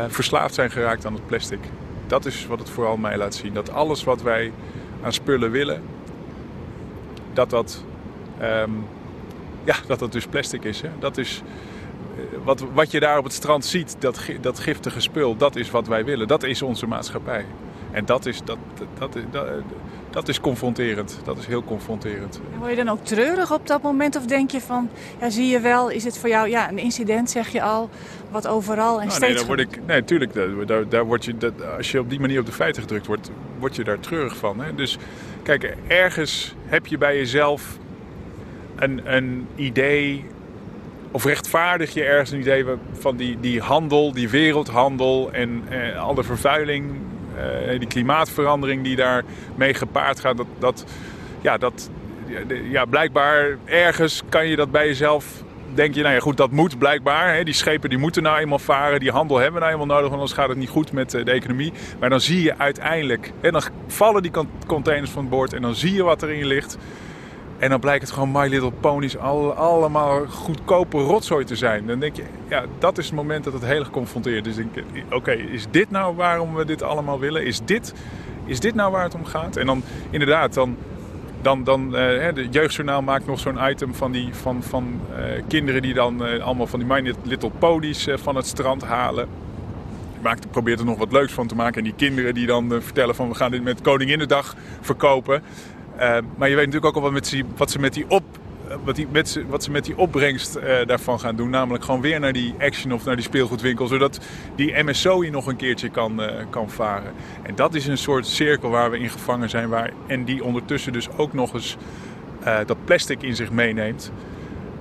verslaafd 0.07 0.53
zijn 0.53 0.71
geraakt 0.71 1.05
aan 1.05 1.13
het 1.13 1.25
plastic. 1.25 1.59
Dat 2.07 2.25
is 2.25 2.47
wat 2.47 2.59
het 2.59 2.69
vooral 2.69 2.97
mij 2.97 3.17
laat 3.17 3.35
zien. 3.35 3.53
Dat 3.53 3.71
alles 3.71 4.03
wat 4.03 4.21
wij 4.21 4.51
aan 5.01 5.13
spullen 5.13 5.51
willen, 5.51 5.81
dat 7.33 7.49
dat... 7.49 7.83
Um, 8.41 8.85
ja, 9.63 9.75
dat 9.87 9.99
het 9.99 10.11
dus 10.11 10.25
plastic 10.25 10.63
is. 10.63 10.81
Hè. 10.81 10.89
Dat 10.99 11.17
is 11.17 11.41
eh, 12.15 12.37
wat, 12.43 12.63
wat 12.73 12.91
je 12.91 12.99
daar 12.99 13.17
op 13.17 13.23
het 13.23 13.33
strand 13.33 13.65
ziet, 13.65 13.95
dat, 13.99 14.21
dat 14.41 14.59
giftige 14.59 14.99
spul, 14.99 15.37
dat 15.37 15.55
is 15.55 15.71
wat 15.71 15.87
wij 15.87 16.05
willen. 16.05 16.27
Dat 16.27 16.43
is 16.43 16.61
onze 16.61 16.87
maatschappij. 16.87 17.45
En 17.91 18.05
dat 18.05 18.25
is, 18.25 18.41
dat, 18.43 18.57
dat, 18.97 19.17
dat, 19.31 19.45
dat 20.09 20.27
is 20.27 20.39
confronterend. 20.39 21.19
Dat 21.23 21.37
is 21.37 21.45
heel 21.45 21.63
confronterend. 21.63 22.39
En 22.53 22.59
word 22.59 22.69
je 22.69 22.75
dan 22.75 22.89
ook 22.89 23.05
treurig 23.05 23.51
op 23.53 23.67
dat 23.67 23.81
moment? 23.81 24.15
Of 24.15 24.25
denk 24.25 24.51
je 24.51 24.61
van, 24.61 24.89
ja, 25.19 25.29
zie 25.29 25.47
je 25.47 25.59
wel, 25.59 25.89
is 25.89 26.03
het 26.03 26.17
voor 26.17 26.29
jou 26.29 26.49
ja, 26.49 26.69
een 26.69 26.77
incident, 26.77 27.29
zeg 27.29 27.49
je 27.49 27.61
al, 27.61 27.89
wat 28.31 28.47
overal 28.47 29.01
en 29.01 29.07
nou, 29.07 29.09
steeds... 29.09 29.27
Nee, 29.27 29.35
daar 29.35 29.45
word 29.45 29.59
ik, 29.59 29.85
nee, 29.85 30.03
tuurlijk. 30.03 30.33
Daar, 30.67 30.89
daar 30.89 31.05
word 31.05 31.25
je, 31.25 31.37
dat, 31.37 31.53
als 31.77 31.91
je 31.91 31.99
op 31.99 32.09
die 32.09 32.19
manier 32.19 32.39
op 32.39 32.45
de 32.45 32.51
feiten 32.51 32.81
gedrukt 32.81 33.07
wordt, 33.07 33.31
word 33.59 33.75
je 33.75 33.83
daar 33.83 33.99
treurig 33.99 34.37
van. 34.37 34.59
Hè? 34.59 34.75
Dus 34.75 34.97
kijk, 35.43 35.75
ergens 35.87 36.55
heb 36.65 36.87
je 36.87 36.97
bij 36.97 37.17
jezelf 37.17 37.77
een, 38.79 39.47
idee 39.55 40.25
of 41.11 41.25
rechtvaardig 41.25 41.93
je 41.93 42.03
ergens 42.03 42.31
een 42.31 42.39
idee 42.39 42.65
van 42.91 43.17
die, 43.17 43.39
die 43.39 43.61
handel, 43.61 44.13
die 44.13 44.29
wereldhandel 44.29 45.29
en 45.31 45.63
eh, 45.69 46.01
al 46.01 46.13
de 46.13 46.23
vervuiling, 46.23 46.91
eh, 47.37 47.79
die 47.79 47.87
klimaatverandering 47.87 48.83
die 48.83 48.95
daar 48.95 49.23
mee 49.55 49.73
gepaard 49.73 50.19
gaat. 50.19 50.37
Dat, 50.37 50.47
dat, 50.59 50.85
ja, 51.41 51.57
dat, 51.57 51.89
ja, 52.63 52.85
blijkbaar 52.85 53.57
ergens 53.65 54.21
kan 54.29 54.47
je 54.47 54.55
dat 54.55 54.71
bij 54.71 54.87
jezelf. 54.87 55.43
Denk 55.73 55.95
je, 55.95 56.01
nou 56.01 56.13
ja, 56.13 56.19
goed, 56.19 56.37
dat 56.37 56.51
moet 56.51 56.77
blijkbaar. 56.77 57.35
Hè, 57.35 57.43
die 57.43 57.53
schepen 57.53 57.89
die 57.89 57.97
moeten 57.97 58.23
nou 58.23 58.39
eenmaal 58.39 58.59
varen. 58.59 58.99
Die 58.99 59.11
handel 59.11 59.37
hebben 59.37 59.53
we 59.53 59.59
nou 59.59 59.71
eenmaal 59.71 59.95
nodig, 59.95 60.09
want 60.09 60.21
anders 60.21 60.33
gaat 60.33 60.49
het 60.49 60.57
niet 60.57 60.69
goed 60.69 60.91
met 60.91 61.13
eh, 61.13 61.25
de 61.25 61.31
economie. 61.31 61.73
Maar 61.99 62.09
dan 62.09 62.21
zie 62.21 62.41
je 62.41 62.57
uiteindelijk, 62.57 63.31
en 63.41 63.51
dan 63.51 63.61
vallen 63.87 64.21
die 64.21 64.31
containers 64.67 65.11
van 65.11 65.29
boord 65.29 65.53
en 65.53 65.61
dan 65.61 65.75
zie 65.75 65.93
je 65.93 66.03
wat 66.03 66.23
erin 66.23 66.45
ligt. 66.45 66.77
En 67.59 67.69
dan 67.69 67.79
blijkt 67.79 68.01
het 68.01 68.11
gewoon 68.11 68.31
My 68.31 68.47
Little 68.47 68.71
Ponies 68.71 69.17
al, 69.17 69.53
allemaal 69.53 70.25
goedkope 70.27 70.97
rotzooi 70.97 71.45
te 71.45 71.55
zijn. 71.55 71.87
Dan 71.87 71.99
denk 71.99 72.15
je, 72.15 72.23
ja, 72.49 72.63
dat 72.79 72.97
is 72.97 73.05
het 73.05 73.15
moment 73.15 73.43
dat 73.43 73.53
het 73.53 73.65
heel 73.65 73.79
erg 73.79 73.89
confronteert. 73.89 74.43
Dus 74.43 74.55
denk 74.55 74.69
oké, 75.11 75.31
is 75.31 75.65
dit 75.71 75.91
nou 75.91 76.15
waarom 76.15 76.55
we 76.55 76.65
dit 76.65 76.81
allemaal 76.81 77.19
willen? 77.19 77.45
Is 77.45 77.59
dit, 77.65 77.93
is 78.45 78.59
dit 78.59 78.75
nou 78.75 78.91
waar 78.91 79.03
het 79.03 79.15
om 79.15 79.25
gaat? 79.25 79.55
En 79.55 79.65
dan 79.65 79.83
inderdaad, 80.09 80.53
dan, 80.53 80.77
dan, 81.41 81.63
dan 81.63 81.85
uh, 81.85 81.91
de 82.33 82.47
Jeugdjournaal 82.51 83.01
maakt 83.01 83.25
nog 83.25 83.39
zo'n 83.39 83.69
item 83.69 83.95
van, 83.95 84.11
die, 84.11 84.33
van, 84.33 84.63
van 84.63 84.99
uh, 85.11 85.17
kinderen 85.47 85.81
die 85.81 85.93
dan 85.93 86.25
uh, 86.25 86.43
allemaal 86.43 86.67
van 86.67 86.79
die 86.79 86.87
My 86.87 87.13
Little 87.23 87.51
Ponies 87.59 88.07
van 88.13 88.35
het 88.35 88.45
strand 88.45 88.83
halen. 88.83 89.27
Maakt, 90.21 90.51
probeert 90.51 90.79
er 90.79 90.85
nog 90.85 90.97
wat 90.97 91.11
leuks 91.11 91.33
van 91.33 91.47
te 91.47 91.55
maken. 91.55 91.77
En 91.77 91.83
die 91.83 91.93
kinderen 91.95 92.33
die 92.33 92.45
dan 92.45 92.81
vertellen 92.81 93.15
van 93.15 93.29
we 93.29 93.35
gaan 93.35 93.51
dit 93.51 93.63
met 93.63 93.81
Koninginnedag 93.81 94.55
verkopen. 94.81 95.41
Uh, 95.99 96.17
maar 96.37 96.49
je 96.49 96.55
weet 96.55 96.65
natuurlijk 96.65 96.85
ook 96.85 96.95
al 96.95 97.01
wat, 97.01 97.11
met 97.11 97.43
wat 97.57 97.71
ze 97.71 97.79
met 97.79 97.93
die 97.93 98.05
op 98.07 98.23
wat, 98.83 98.95
die, 98.95 99.07
met, 99.11 99.43
wat 99.47 99.63
ze 99.63 99.71
met 99.71 99.85
die 99.85 99.97
opbrengst 99.97 100.57
uh, 100.57 100.63
daarvan 100.85 101.19
gaan 101.19 101.35
doen. 101.35 101.49
Namelijk 101.49 101.83
gewoon 101.83 102.01
weer 102.01 102.19
naar 102.19 102.33
die 102.33 102.55
action 102.59 102.91
of 102.91 103.05
naar 103.05 103.15
die 103.15 103.25
speelgoedwinkel. 103.25 103.87
Zodat 103.87 104.19
die 104.55 104.83
MSO 104.83 105.21
hier 105.21 105.31
nog 105.31 105.47
een 105.47 105.55
keertje 105.55 105.89
kan, 105.89 106.21
uh, 106.21 106.27
kan 106.49 106.69
varen. 106.69 107.11
En 107.41 107.55
dat 107.55 107.75
is 107.75 107.87
een 107.87 107.97
soort 107.97 108.27
cirkel 108.27 108.69
waar 108.69 108.91
we 108.91 108.99
in 108.99 109.09
gevangen 109.09 109.49
zijn. 109.49 109.69
Waar, 109.69 109.91
en 110.07 110.23
die 110.23 110.43
ondertussen 110.43 110.93
dus 110.93 111.09
ook 111.17 111.33
nog 111.33 111.53
eens 111.53 111.77
uh, 112.45 112.57
dat 112.65 112.77
plastic 112.85 113.21
in 113.21 113.35
zich 113.35 113.51
meeneemt. 113.51 114.11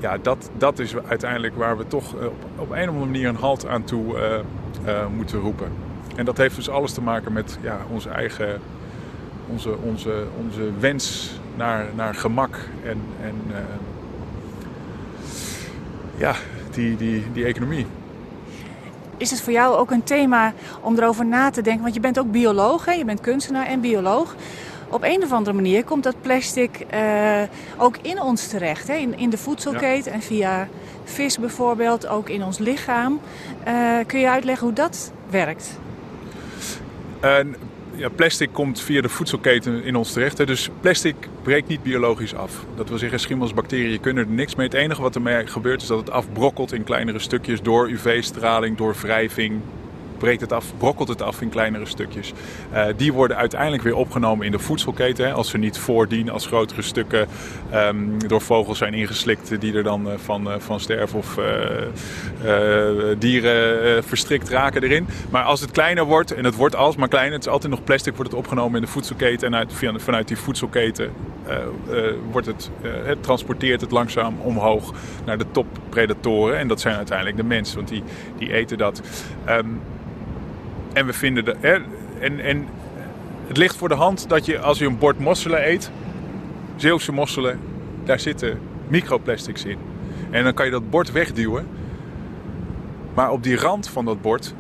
Ja, 0.01 0.19
dat, 0.19 0.51
dat 0.57 0.79
is 0.79 0.97
uiteindelijk 0.97 1.57
waar 1.57 1.79
we 1.79 1.87
toch 1.87 2.15
op, 2.15 2.45
op 2.57 2.71
een 2.71 2.83
of 2.83 2.89
andere 2.89 3.05
manier 3.05 3.29
een 3.29 3.37
halt 3.37 3.67
aan 3.67 3.85
toe 3.85 4.17
moeten 5.17 5.41
roepen. 5.41 5.73
En 6.17 6.25
dat 6.25 6.37
heeft 6.37 6.57
dus 6.57 6.69
alles 6.69 6.93
te 6.93 7.01
maken 7.01 7.33
met 7.33 7.59
ja, 7.63 7.79
onze 7.91 8.09
eigen 8.09 8.61
onze, 9.53 9.77
onze, 9.83 10.25
onze 10.45 10.71
wens 10.79 11.31
naar, 11.57 11.87
naar 11.95 12.15
gemak 12.15 12.69
en, 12.85 13.01
en 13.23 13.35
uh, 13.51 13.57
ja, 16.17 16.35
die, 16.71 16.97
die, 16.97 17.25
die 17.33 17.45
economie. 17.45 17.87
Is 19.17 19.31
het 19.31 19.41
voor 19.41 19.53
jou 19.53 19.77
ook 19.77 19.91
een 19.91 20.03
thema 20.03 20.53
om 20.81 20.99
erover 20.99 21.27
na 21.27 21.51
te 21.51 21.63
denken? 21.63 21.83
Want 21.83 21.95
je 21.95 22.01
bent 22.01 22.19
ook 22.19 22.31
bioloog, 22.31 22.85
hè? 22.85 22.93
je 22.93 23.05
bent 23.05 23.21
kunstenaar 23.21 23.67
en 23.67 23.81
bioloog. 23.81 24.35
Op 24.91 25.03
een 25.03 25.23
of 25.23 25.33
andere 25.33 25.57
manier 25.57 25.85
komt 25.85 26.03
dat 26.03 26.15
plastic 26.21 26.87
uh, 26.95 27.43
ook 27.77 27.97
in 28.03 28.23
ons 28.23 28.47
terecht. 28.47 28.89
Hè? 28.89 28.95
In, 28.95 29.19
in 29.19 29.31
de 29.31 29.39
voedselketen 29.39 30.13
en 30.13 30.23
via 30.23 30.69
vis 31.05 31.39
bijvoorbeeld, 31.39 32.07
ook 32.07 32.29
in 32.29 32.45
ons 32.45 32.59
lichaam. 32.59 33.21
Uh, 33.69 33.99
kun 34.07 34.21
je 34.21 34.29
uitleggen 34.29 34.67
hoe 34.67 34.75
dat 34.75 35.13
werkt? 35.31 35.79
Ja, 37.99 38.09
plastic 38.09 38.53
komt 38.53 38.81
via 38.81 39.01
de 39.01 39.09
voedselketen 39.09 39.85
in 39.85 39.97
ons 39.97 40.13
terecht. 40.13 40.39
Hè. 40.39 40.47
Dus 40.47 40.69
plastic 40.81 41.15
breekt 41.43 41.69
niet 41.69 41.83
biologisch 41.83 42.35
af. 42.35 42.65
Dat 42.77 42.89
wil 42.89 42.99
zeggen, 42.99 43.21
schimmels, 43.21 43.55
bacteriën 43.55 44.01
kunnen 44.01 44.27
er 44.27 44.33
niks 44.33 44.55
mee. 44.55 44.67
Het 44.67 44.77
enige 44.77 45.03
wat 45.03 45.15
ermee 45.15 45.47
gebeurt 45.47 45.83
is 45.83 45.89
dat 45.89 45.99
het 45.99 46.11
afbrokkelt 46.11 46.73
in 46.73 46.85
kleinere 46.85 47.19
stukjes 47.19 47.63
door 47.63 47.91
UV-straling, 47.91 48.77
door 48.77 48.95
wrijving, 49.03 49.61
breekt 50.19 50.41
het 50.41 50.53
af, 50.53 50.73
brokkelt 50.77 51.09
het 51.09 51.23
af 51.23 51.41
in 51.41 51.49
kleinere 51.49 51.87
stukjes. 51.87 52.33
Uh, 52.73 52.85
die 52.97 53.13
worden 53.13 53.37
uiteindelijk 53.37 53.83
weer 53.83 53.97
opgenomen 53.97 54.47
in 54.47 54.53
de 54.53 54.59
voedselketen. 54.59 55.35
Als 55.35 55.51
ze 55.51 55.59
niet 55.59 55.79
voordien 55.79 56.31
als 56.31 56.47
grotere 56.47 56.83
stukken 56.83 57.29
um, 57.75 58.29
door 58.29 58.41
vogels 58.41 58.79
zijn 58.79 58.95
ingeslikt 58.95 59.61
die 59.61 59.75
er 59.75 59.83
dan 59.83 60.07
uh, 60.07 60.13
van, 60.17 60.49
uh, 60.49 60.55
van 60.59 60.81
sterven 60.81 61.19
of 61.19 61.39
dieren 63.19 64.05
verstrikt 64.05 64.49
raken 64.49 64.83
erin. 64.83 65.07
Maar 65.31 65.43
als 65.43 65.61
het 65.61 65.71
kleiner 65.71 66.05
wordt, 66.05 66.35
en 66.35 66.45
het 66.45 66.57
wordt 66.57 66.77
alsmaar 66.77 67.09
kleiner, 67.09 67.33
het 67.33 67.47
is 67.47 67.53
altijd 67.53 67.73
nog 67.73 67.85
plastic, 67.85 68.15
wordt 68.15 68.31
het 68.31 68.41
opgenomen 68.41 68.81
in 68.81 68.85
de 68.85 68.91
voedselketen. 68.91 69.47
En 69.47 69.55
uit, 69.55 69.73
vanuit 69.97 70.29
die 70.29 70.37
voedselketen 70.37 71.11
wordt 72.31 72.47
het, 72.47 72.71
het 72.83 73.23
transporteert 73.23 73.81
het 73.81 73.91
langzaam 73.91 74.41
omhoog 74.41 74.93
naar 75.25 75.39
de 75.39 75.47
toppredatoren. 75.51 76.59
En 76.59 76.69
dat 76.69 76.81
zijn 76.81 76.97
uiteindelijk 76.97 77.37
de 77.37 77.45
mensen, 77.45 77.77
want 77.77 77.89
die, 77.89 78.03
die 78.39 78.53
eten 78.53 78.79
dat. 78.79 79.03
Um, 79.49 79.81
en 80.99 81.07
we 81.07 81.13
vinden 81.13 81.45
de, 81.45 81.53
en, 82.21 82.41
en 82.41 82.67
het 83.47 83.57
ligt 83.57 83.77
voor 83.77 83.89
de 83.89 83.95
hand 83.95 84.29
dat 84.29 84.47
je 84.47 84.59
als 84.59 84.79
je 84.79 84.87
een 84.87 84.99
bord 84.99 85.19
mosselen 85.19 85.69
eet, 85.69 85.91
Zeeuwse 86.77 87.13
mosselen, 87.13 87.61
daar 88.05 88.21
zitten 88.21 88.59
microplastics 88.89 89.65
in. 89.65 89.79
En 90.31 90.45
dan 90.45 90.55
kan 90.55 90.65
je 90.65 90.71
dat 90.71 90.91
bord 90.91 91.13
wegduwen. 91.13 91.67
Maar 93.15 93.31
op 93.31 93.43
die 93.43 93.57
rand 93.57 93.89
van 93.89 94.05
dat 94.05 94.21
bord, 94.21 94.55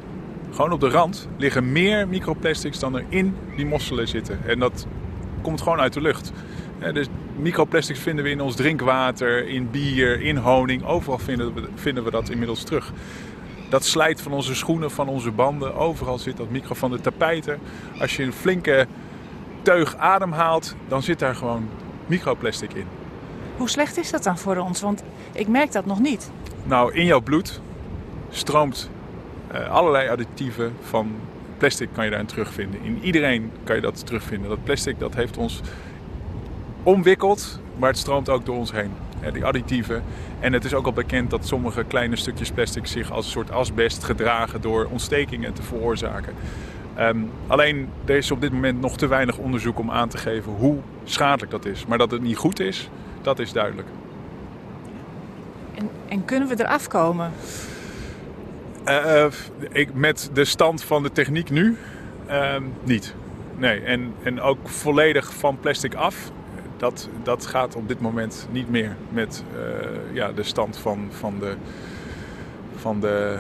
gewoon 0.50 0.72
op 0.72 0.80
de 0.80 0.88
rand, 0.88 1.28
liggen 1.36 1.72
meer 1.72 2.08
microplastics 2.08 2.78
dan 2.78 2.96
er 2.96 3.04
in 3.08 3.36
die 3.56 3.66
mosselen 3.66 4.08
zitten. 4.08 4.38
En 4.46 4.58
dat 4.58 4.86
komt 5.42 5.60
gewoon 5.60 5.80
uit 5.80 5.92
de 5.92 6.00
lucht. 6.00 6.32
dus 6.92 7.06
microplastics 7.36 7.98
vinden 7.98 8.24
we 8.24 8.30
in 8.30 8.40
ons 8.40 8.56
drinkwater, 8.56 9.48
in 9.48 9.70
bier, 9.70 10.20
in 10.20 10.36
honing. 10.36 10.84
Overal 10.84 11.18
vinden 11.18 11.54
we, 11.54 11.68
vinden 11.74 12.04
we 12.04 12.10
dat 12.10 12.30
inmiddels 12.30 12.62
terug. 12.62 12.92
Dat 13.68 13.84
slijt 13.84 14.20
van 14.20 14.32
onze 14.32 14.54
schoenen, 14.54 14.90
van 14.90 15.08
onze 15.08 15.30
banden. 15.30 15.74
Overal 15.74 16.18
zit 16.18 16.36
dat 16.36 16.50
micro 16.50 16.74
van 16.74 16.90
de 16.90 17.00
tapijten. 17.00 17.58
Als 18.00 18.16
je 18.16 18.22
een 18.22 18.32
flinke 18.32 18.86
teug 19.62 19.96
adem 19.96 20.32
haalt, 20.32 20.74
dan 20.88 21.02
zit 21.02 21.18
daar 21.18 21.34
gewoon 21.34 21.68
microplastic 22.06 22.72
in. 22.72 22.86
Hoe 23.56 23.68
slecht 23.68 23.98
is 23.98 24.10
dat 24.10 24.22
dan 24.22 24.38
voor 24.38 24.56
ons? 24.56 24.80
Want 24.80 25.02
ik 25.32 25.48
merk 25.48 25.72
dat 25.72 25.86
nog 25.86 26.00
niet. 26.00 26.30
Nou, 26.64 26.94
in 26.94 27.04
jouw 27.04 27.20
bloed 27.20 27.60
stroomt 28.30 28.90
uh, 29.52 29.70
allerlei 29.70 30.08
additieven 30.08 30.72
van 30.82 31.10
plastic 31.58 31.88
kan 31.92 32.04
je 32.04 32.10
daarin 32.10 32.28
terugvinden. 32.28 32.82
In 32.82 32.98
iedereen 33.02 33.52
kan 33.64 33.76
je 33.76 33.82
dat 33.82 34.06
terugvinden. 34.06 34.48
Dat 34.48 34.64
plastic 34.64 34.98
dat 34.98 35.14
heeft 35.14 35.36
ons 35.36 35.60
omwikkeld, 36.82 37.60
maar 37.76 37.88
het 37.88 37.98
stroomt 37.98 38.28
ook 38.28 38.46
door 38.46 38.56
ons 38.56 38.72
heen 38.72 38.90
die 39.32 39.44
additieven. 39.44 40.02
En 40.40 40.52
het 40.52 40.64
is 40.64 40.74
ook 40.74 40.86
al 40.86 40.92
bekend 40.92 41.30
dat 41.30 41.46
sommige 41.46 41.84
kleine 41.84 42.16
stukjes 42.16 42.50
plastic 42.50 42.86
zich 42.86 43.10
als 43.10 43.24
een 43.24 43.30
soort 43.30 43.50
asbest 43.50 44.04
gedragen 44.04 44.60
door 44.60 44.88
ontstekingen 44.90 45.52
te 45.52 45.62
veroorzaken. 45.62 46.34
Um, 47.00 47.30
alleen 47.46 47.88
er 48.04 48.16
is 48.16 48.30
op 48.30 48.40
dit 48.40 48.52
moment 48.52 48.80
nog 48.80 48.96
te 48.96 49.06
weinig 49.06 49.38
onderzoek 49.38 49.78
om 49.78 49.90
aan 49.90 50.08
te 50.08 50.18
geven 50.18 50.52
hoe 50.52 50.76
schadelijk 51.04 51.50
dat 51.50 51.64
is. 51.64 51.86
Maar 51.86 51.98
dat 51.98 52.10
het 52.10 52.22
niet 52.22 52.36
goed 52.36 52.60
is, 52.60 52.90
dat 53.22 53.38
is 53.38 53.52
duidelijk. 53.52 53.88
En, 55.74 55.88
en 56.08 56.24
kunnen 56.24 56.48
we 56.48 56.54
eraf 56.58 56.88
komen? 56.88 57.32
Uh, 58.84 59.26
ik, 59.70 59.94
met 59.94 60.30
de 60.32 60.44
stand 60.44 60.84
van 60.84 61.02
de 61.02 61.12
techniek 61.12 61.50
nu 61.50 61.76
uh, 62.30 62.56
niet. 62.84 63.14
Nee, 63.56 63.80
en, 63.80 64.14
en 64.22 64.40
ook 64.40 64.68
volledig 64.68 65.34
van 65.34 65.58
plastic 65.60 65.94
af 65.94 66.30
dat, 66.78 67.08
dat 67.22 67.46
gaat 67.46 67.76
op 67.76 67.88
dit 67.88 68.00
moment 68.00 68.48
niet 68.50 68.70
meer 68.70 68.96
met 69.08 69.44
uh, 69.54 70.14
ja, 70.14 70.32
de 70.32 70.42
stand 70.42 70.76
van, 70.76 71.08
van 71.10 71.38
de, 71.38 71.54
van 72.76 73.00
de, 73.00 73.38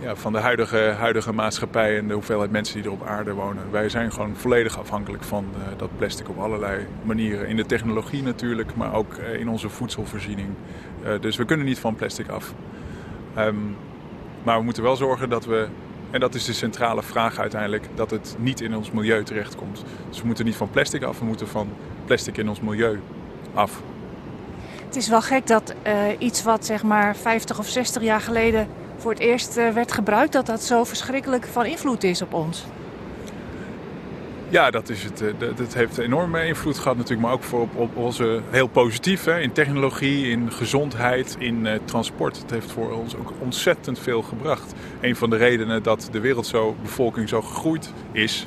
ja, 0.00 0.16
van 0.16 0.32
de 0.32 0.38
huidige, 0.38 0.94
huidige 0.98 1.32
maatschappij 1.32 1.98
en 1.98 2.08
de 2.08 2.14
hoeveelheid 2.14 2.50
mensen 2.50 2.74
die 2.74 2.84
er 2.84 2.92
op 2.92 3.06
aarde 3.06 3.32
wonen. 3.32 3.70
Wij 3.70 3.88
zijn 3.88 4.12
gewoon 4.12 4.36
volledig 4.36 4.78
afhankelijk 4.78 5.22
van 5.22 5.46
uh, 5.58 5.62
dat 5.76 5.90
plastic 5.96 6.28
op 6.28 6.38
allerlei 6.38 6.86
manieren. 7.02 7.48
In 7.48 7.56
de 7.56 7.66
technologie 7.66 8.22
natuurlijk, 8.22 8.74
maar 8.76 8.94
ook 8.94 9.18
uh, 9.18 9.40
in 9.40 9.48
onze 9.48 9.68
voedselvoorziening. 9.68 10.48
dus 11.20 11.36
we 11.36 11.44
kunnen 11.44 11.66
niet 11.66 11.78
van 11.78 11.94
plastic 11.94 12.28
af. 12.28 12.54
Um, 13.38 13.76
maar 14.42 14.58
we 14.58 14.64
moeten 14.64 14.82
wel 14.82 14.96
zorgen 14.96 15.28
dat 15.28 15.44
we 15.44 15.66
en 16.14 16.20
dat 16.20 16.34
is 16.34 16.44
de 16.44 16.52
centrale 16.52 17.02
vraag 17.02 17.38
uiteindelijk, 17.38 17.88
dat 17.94 18.10
het 18.10 18.36
niet 18.38 18.60
in 18.60 18.76
ons 18.76 18.90
milieu 18.90 19.24
terechtkomt. 19.24 19.82
Dus 20.08 20.20
we 20.20 20.26
moeten 20.26 20.44
niet 20.44 20.56
van 20.56 20.70
plastic 20.70 21.02
af, 21.02 21.18
we 21.18 21.24
moeten 21.24 21.48
van 21.48 21.68
plastic 22.04 22.36
in 22.36 22.48
ons 22.48 22.60
milieu 22.60 23.00
af. 23.54 23.82
Het 24.86 24.96
is 24.96 25.08
wel 25.08 25.22
gek 25.22 25.46
dat 25.46 25.74
uh, 25.86 25.92
iets 26.18 26.42
wat 26.42 26.66
zeg 26.66 26.82
maar 26.82 27.16
50 27.16 27.58
of 27.58 27.66
60 27.68 28.02
jaar 28.02 28.20
geleden 28.20 28.68
voor 28.96 29.10
het 29.10 29.20
eerst 29.20 29.56
uh, 29.56 29.68
werd 29.68 29.92
gebruikt, 29.92 30.32
dat 30.32 30.46
dat 30.46 30.62
zo 30.62 30.84
verschrikkelijk 30.84 31.46
van 31.46 31.66
invloed 31.66 32.04
is 32.04 32.22
op 32.22 32.34
ons. 32.34 32.64
Ja, 34.54 34.70
dat, 34.70 34.88
is 34.88 35.02
het, 35.02 35.22
eh, 35.22 35.28
dat 35.56 35.74
heeft 35.74 35.98
enorme 35.98 36.46
invloed 36.46 36.78
gehad 36.78 36.96
natuurlijk, 36.96 37.26
maar 37.26 37.32
ook 37.32 37.42
voor 37.42 37.68
op, 37.74 37.96
onze 37.96 38.40
heel 38.50 38.66
positief. 38.66 39.24
Hè, 39.24 39.40
in 39.40 39.52
technologie, 39.52 40.30
in 40.30 40.52
gezondheid, 40.52 41.36
in 41.38 41.66
uh, 41.66 41.72
transport. 41.84 42.38
Het 42.38 42.50
heeft 42.50 42.72
voor 42.72 42.92
ons 42.92 43.16
ook 43.16 43.32
ontzettend 43.38 43.98
veel 43.98 44.22
gebracht. 44.22 44.72
Een 45.00 45.16
van 45.16 45.30
de 45.30 45.36
redenen 45.36 45.82
dat 45.82 46.08
de 46.12 46.20
wereld 46.20 46.46
zo, 46.46 46.76
bevolking 46.82 47.28
zo 47.28 47.42
gegroeid 47.42 47.92
is, 48.12 48.46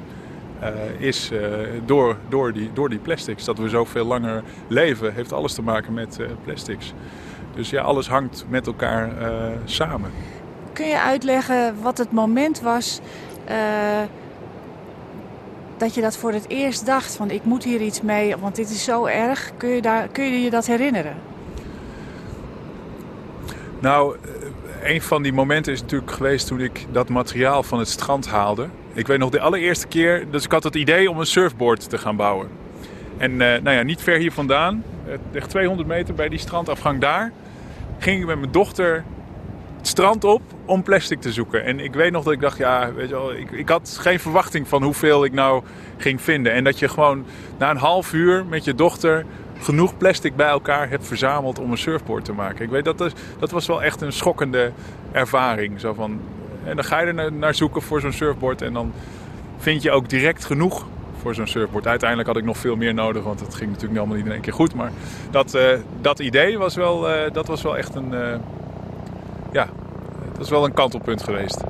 uh, 0.61 0.67
is 0.97 1.31
door, 1.85 2.17
door, 2.29 2.53
die, 2.53 2.69
door 2.73 2.89
die 2.89 2.99
plastics. 2.99 3.45
Dat 3.45 3.57
we 3.57 3.69
zoveel 3.69 4.05
langer 4.05 4.43
leven, 4.67 5.13
heeft 5.13 5.33
alles 5.33 5.53
te 5.53 5.61
maken 5.61 5.93
met 5.93 6.19
plastics. 6.43 6.93
Dus 7.55 7.69
ja, 7.69 7.81
alles 7.81 8.09
hangt 8.09 8.45
met 8.49 8.67
elkaar 8.67 9.11
samen. 9.65 10.11
Kun 10.73 10.87
je 10.87 11.01
uitleggen 11.01 11.75
wat 11.81 11.97
het 11.97 12.11
moment 12.11 12.61
was 12.61 13.01
dat 15.77 15.93
je 15.93 16.01
dat 16.01 16.17
voor 16.17 16.31
het 16.31 16.45
eerst 16.47 16.85
dacht 16.85 17.15
van 17.15 17.31
ik 17.31 17.43
moet 17.43 17.63
hier 17.63 17.81
iets 17.81 18.01
mee, 18.01 18.37
want 18.37 18.55
dit 18.55 18.69
is 18.69 18.83
zo 18.83 19.05
erg. 19.05 19.51
Kun 19.57 19.69
je, 19.69 19.81
daar, 19.81 20.07
kun 20.07 20.23
je 20.23 20.41
je 20.41 20.49
dat 20.49 20.65
herinneren? 20.65 21.15
Nou, 23.79 24.15
een 24.83 25.01
van 25.01 25.21
die 25.21 25.33
momenten 25.33 25.73
is 25.73 25.81
natuurlijk 25.81 26.11
geweest 26.11 26.47
toen 26.47 26.59
ik 26.59 26.85
dat 26.91 27.09
materiaal 27.09 27.63
van 27.63 27.79
het 27.79 27.87
strand 27.87 28.27
haalde. 28.27 28.67
Ik 28.93 29.07
weet 29.07 29.19
nog 29.19 29.29
de 29.29 29.39
allereerste 29.39 29.87
keer, 29.87 30.25
dus 30.31 30.45
ik 30.45 30.51
had 30.51 30.63
het 30.63 30.75
idee 30.75 31.09
om 31.09 31.19
een 31.19 31.25
surfboard 31.25 31.89
te 31.89 31.97
gaan 31.97 32.15
bouwen. 32.15 32.49
En 33.17 33.31
uh, 33.31 33.37
nou 33.37 33.69
ja, 33.69 33.83
niet 33.83 34.01
ver 34.01 34.17
hier 34.17 34.31
vandaan, 34.31 34.83
echt 35.33 35.49
200 35.49 35.87
meter 35.87 36.13
bij 36.13 36.29
die 36.29 36.39
strandafgang 36.39 37.01
daar, 37.01 37.31
ging 37.97 38.19
ik 38.19 38.25
met 38.25 38.39
mijn 38.39 38.51
dochter 38.51 39.03
het 39.77 39.87
strand 39.87 40.23
op 40.23 40.41
om 40.65 40.83
plastic 40.83 41.21
te 41.21 41.31
zoeken. 41.31 41.63
En 41.63 41.79
ik 41.79 41.93
weet 41.93 42.11
nog 42.11 42.23
dat 42.23 42.33
ik 42.33 42.41
dacht, 42.41 42.57
ja, 42.57 42.93
weet 42.93 43.09
je 43.09 43.15
wel, 43.15 43.33
ik, 43.33 43.51
ik 43.51 43.69
had 43.69 43.97
geen 44.01 44.19
verwachting 44.19 44.67
van 44.67 44.83
hoeveel 44.83 45.25
ik 45.25 45.33
nou 45.33 45.63
ging 45.97 46.21
vinden. 46.21 46.53
En 46.53 46.63
dat 46.63 46.79
je 46.79 46.87
gewoon 46.87 47.25
na 47.57 47.69
een 47.69 47.77
half 47.77 48.13
uur 48.13 48.45
met 48.45 48.63
je 48.63 48.75
dochter 48.75 49.25
genoeg 49.59 49.97
plastic 49.97 50.35
bij 50.35 50.47
elkaar 50.47 50.89
hebt 50.89 51.07
verzameld 51.07 51.59
om 51.59 51.71
een 51.71 51.77
surfboard 51.77 52.25
te 52.25 52.33
maken. 52.33 52.65
Ik 52.65 52.69
weet 52.69 52.85
dat 52.85 52.97
dat, 53.39 53.51
was 53.51 53.67
wel 53.67 53.83
echt 53.83 54.01
een 54.01 54.13
schokkende 54.13 54.71
ervaring. 55.11 55.79
Zo 55.79 55.93
van, 55.93 56.19
en 56.63 56.75
dan 56.75 56.85
ga 56.85 56.99
je 56.99 57.13
er 57.13 57.33
naar 57.33 57.55
zoeken 57.55 57.81
voor 57.81 58.01
zo'n 58.01 58.11
surfboard 58.11 58.61
en 58.61 58.73
dan 58.73 58.93
vind 59.57 59.81
je 59.81 59.91
ook 59.91 60.09
direct 60.09 60.45
genoeg 60.45 60.85
voor 61.21 61.35
zo'n 61.35 61.47
surfboard. 61.47 61.87
Uiteindelijk 61.87 62.29
had 62.29 62.37
ik 62.37 62.43
nog 62.43 62.57
veel 62.57 62.75
meer 62.75 62.93
nodig, 62.93 63.23
want 63.23 63.39
het 63.39 63.55
ging 63.55 63.71
natuurlijk 63.71 63.99
allemaal 63.99 64.17
niet 64.17 64.25
in 64.25 64.31
één 64.31 64.41
keer 64.41 64.53
goed. 64.53 64.73
Maar 64.73 64.91
dat, 65.31 65.55
uh, 65.55 65.61
dat 66.01 66.19
idee 66.19 66.57
was 66.57 66.75
wel, 66.75 67.09
uh, 67.09 67.31
dat 67.33 67.47
was 67.47 67.61
wel 67.61 67.77
echt 67.77 67.95
een, 67.95 68.13
uh, 68.13 68.35
ja, 69.51 69.67
dat 70.31 70.41
is 70.41 70.49
wel 70.49 70.65
een 70.65 70.73
kantelpunt 70.73 71.23
geweest. 71.23 71.63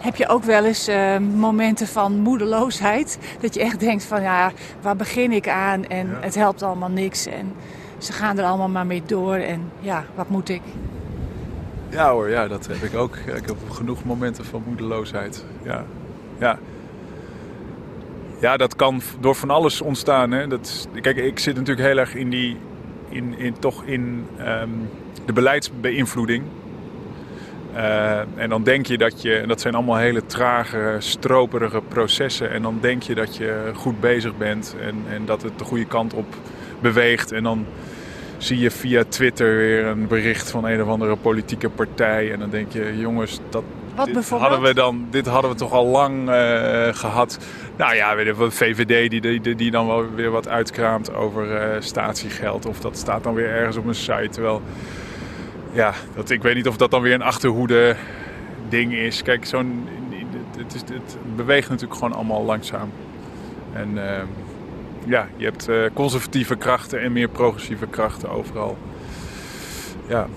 Heb 0.00 0.16
je 0.16 0.28
ook 0.28 0.42
wel 0.44 0.64
eens 0.64 0.88
uh, 0.88 1.18
momenten 1.18 1.86
van 1.86 2.18
moedeloosheid? 2.18 3.18
Dat 3.40 3.54
je 3.54 3.60
echt 3.60 3.80
denkt 3.80 4.04
van 4.04 4.22
ja, 4.22 4.52
waar 4.80 4.96
begin 4.96 5.32
ik 5.32 5.48
aan? 5.48 5.84
En 5.86 6.08
ja. 6.08 6.18
het 6.20 6.34
helpt 6.34 6.62
allemaal 6.62 6.90
niks. 6.90 7.26
En 7.26 7.52
ze 7.98 8.12
gaan 8.12 8.38
er 8.38 8.44
allemaal 8.44 8.68
maar 8.68 8.86
mee 8.86 9.02
door. 9.06 9.34
En 9.34 9.70
ja, 9.80 10.04
wat 10.14 10.28
moet 10.28 10.48
ik? 10.48 10.62
Ja 11.88 12.10
hoor, 12.10 12.30
ja, 12.30 12.48
dat 12.48 12.66
heb 12.66 12.82
ik 12.82 12.94
ook. 12.94 13.16
Ik 13.16 13.46
heb 13.46 13.56
genoeg 13.70 14.04
momenten 14.04 14.44
van 14.44 14.62
moedeloosheid. 14.66 15.44
Ja, 15.62 15.84
ja. 16.38 16.58
ja 18.40 18.56
dat 18.56 18.76
kan 18.76 19.00
door 19.20 19.34
van 19.34 19.50
alles 19.50 19.80
ontstaan. 19.80 20.30
Hè. 20.30 20.46
Dat, 20.46 20.88
kijk, 21.00 21.16
ik 21.16 21.38
zit 21.38 21.54
natuurlijk 21.56 21.86
heel 21.88 21.98
erg 21.98 22.14
in 22.14 22.30
die, 22.30 22.56
in, 23.12 23.38
in, 23.38 23.58
toch 23.58 23.84
in 23.84 24.26
ehm, 24.38 24.68
de 25.26 25.32
beleidsbeïnvloeding. 25.32 26.44
Uh, 27.74 28.18
en 28.18 28.48
dan 28.48 28.62
denk 28.62 28.86
je 28.86 28.98
dat 28.98 29.22
je, 29.22 29.34
en 29.34 29.48
dat 29.48 29.60
zijn 29.60 29.74
allemaal 29.74 29.96
hele 29.96 30.26
trage, 30.26 30.96
stroperige 30.98 31.80
processen. 31.88 32.50
En 32.50 32.62
dan 32.62 32.78
denk 32.80 33.02
je 33.02 33.14
dat 33.14 33.36
je 33.36 33.70
goed 33.74 34.00
bezig 34.00 34.36
bent 34.36 34.76
en, 34.80 34.94
en 35.10 35.24
dat 35.24 35.42
het 35.42 35.58
de 35.58 35.64
goede 35.64 35.86
kant 35.86 36.14
op 36.14 36.34
beweegt. 36.80 37.32
En 37.32 37.42
dan 37.42 37.66
zie 38.38 38.58
je 38.58 38.70
via 38.70 39.04
Twitter 39.08 39.56
weer 39.56 39.84
een 39.84 40.06
bericht 40.06 40.50
van 40.50 40.64
een 40.64 40.82
of 40.82 40.88
andere 40.88 41.16
politieke 41.16 41.68
partij. 41.68 42.32
En 42.32 42.38
dan 42.38 42.50
denk 42.50 42.72
je, 42.72 42.98
jongens, 42.98 43.40
dat, 43.50 43.64
dit 44.04 44.28
hadden 44.28 44.62
we 44.62 44.74
dan, 44.74 45.06
dit 45.10 45.26
hadden 45.26 45.50
we 45.50 45.56
toch 45.56 45.72
al 45.72 45.86
lang 45.86 46.28
uh, 46.28 46.88
gehad. 46.92 47.38
Nou 47.76 47.94
ja, 47.94 48.16
weet 48.16 48.26
je, 48.26 48.34
de 48.34 48.50
VVD 48.50 49.10
die, 49.10 49.40
die, 49.40 49.54
die 49.54 49.70
dan 49.70 49.86
wel 49.86 50.14
weer 50.14 50.30
wat 50.30 50.48
uitkraamt 50.48 51.14
over 51.14 51.74
uh, 51.74 51.80
statiegeld. 51.80 52.66
Of 52.66 52.80
dat 52.80 52.96
staat 52.96 53.22
dan 53.22 53.34
weer 53.34 53.48
ergens 53.48 53.76
op 53.76 53.86
een 53.86 53.94
site. 53.94 54.28
Terwijl, 54.30 54.62
ja, 55.72 55.92
dat, 56.14 56.30
ik 56.30 56.42
weet 56.42 56.54
niet 56.54 56.68
of 56.68 56.76
dat 56.76 56.90
dan 56.90 57.02
weer 57.02 57.14
een 57.14 57.22
achterhoede 57.22 57.96
ding 58.68 58.92
is. 58.94 59.22
Kijk, 59.22 59.46
zo'n, 59.46 59.88
het, 60.58 60.74
is, 60.74 60.80
het 60.80 61.16
beweegt 61.36 61.68
natuurlijk 61.68 61.98
gewoon 61.98 62.14
allemaal 62.14 62.44
langzaam. 62.44 62.92
En... 63.72 63.96
Uh, 63.96 64.02
ja, 65.04 65.28
je 65.36 65.44
hebt 65.44 65.68
uh, 65.68 65.84
conservatieve 65.94 66.56
krachten 66.56 67.00
en 67.00 67.12
meer 67.12 67.28
progressieve 67.28 67.86
krachten 67.86 68.30
overal. 68.30 68.76
Ja. 70.08 70.28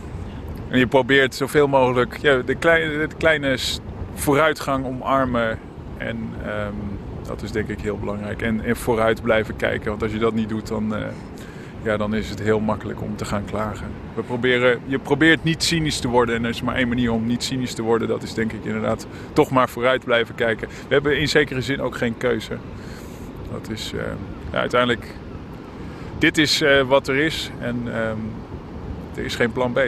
Je 0.78 0.88
probeert 0.88 1.36
zoveel 1.36 1.68
mogelijk 1.68 2.22
de, 2.22 2.56
kleine, 2.60 3.08
kleine 3.18 3.58
vooruitgang 4.14 4.86
omarmen. 4.86 5.60
En 5.98 6.18
um, 6.18 6.98
dat 7.28 7.42
is 7.42 7.52
denk 7.52 7.70
ik 7.70 7.82
heel 7.82 7.98
belangrijk. 7.98 8.42
En, 8.42 8.64
en, 8.64 8.76
vooruit 8.76 9.22
blijven 9.22 9.56
kijken. 9.56 9.90
Want 9.90 10.04
als 10.04 10.12
je 10.12 10.18
dat 10.18 10.34
niet 10.34 10.50
doet, 10.50 10.68
dan, 10.68 10.94
uh, 10.94 11.00
ja, 11.84 11.98
dan 11.98 12.16
is 12.16 12.30
het 12.30 12.42
heel 12.42 12.60
makkelijk 12.60 13.02
om 13.02 13.16
te 13.16 13.26
gaan 13.26 13.46
klagen. 13.46 13.88
We 14.14 14.22
proberen, 14.22 14.80
je 14.86 15.00
probeert 15.00 15.44
niet 15.44 15.64
cynisch 15.64 16.00
te 16.00 16.08
worden. 16.08 16.36
En 16.36 16.44
er 16.44 16.50
is 16.50 16.62
maar 16.62 16.76
één 16.76 16.88
manier 16.88 17.12
om 17.12 17.28
niet 17.28 17.44
cynisch 17.44 17.74
te 17.74 17.82
worden. 17.82 18.08
Dat 18.08 18.24
is 18.24 18.34
denk 18.34 18.52
ik 18.54 18.66
inderdaad 18.66 19.08
toch 19.34 19.52
maar 19.52 19.70
vooruit 19.70 20.04
blijven 20.04 20.36
kijken. 20.36 20.68
We 20.68 20.94
hebben 20.94 21.20
in 21.20 21.28
zekere 21.28 21.62
zin 21.62 21.82
ook 21.82 21.96
geen 21.98 22.18
keuze. 22.18 22.58
Dat 23.52 23.70
is... 23.70 23.92
Uh, 23.96 24.02
ja, 24.52 24.60
uiteindelijk, 24.60 25.16
dit 26.18 26.38
is 26.38 26.62
uh, 26.62 26.82
wat 26.82 27.08
er 27.08 27.16
is 27.16 27.52
en 27.60 27.76
um, 27.76 28.32
er 29.16 29.26
is 29.26 29.36
geen 29.36 29.52
plan 29.52 29.74
B. 29.74 29.80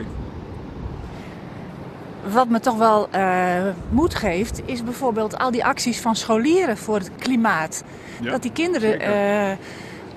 Wat 2.32 2.50
me 2.50 2.60
toch 2.60 2.78
wel 2.78 3.10
uh, 3.16 3.62
moed 3.90 4.16
geeft, 4.16 4.62
is 4.66 4.84
bijvoorbeeld 4.84 5.38
al 5.38 5.52
die 5.52 5.66
acties 5.66 6.02
van 6.02 6.16
scholieren 6.16 6.78
voor 6.78 6.96
het 6.96 7.12
klimaat. 7.20 7.84
Ja, 8.22 8.32
dat 8.32 8.42
die 8.42 8.52
kinderen 8.52 9.02
uh, 9.02 9.58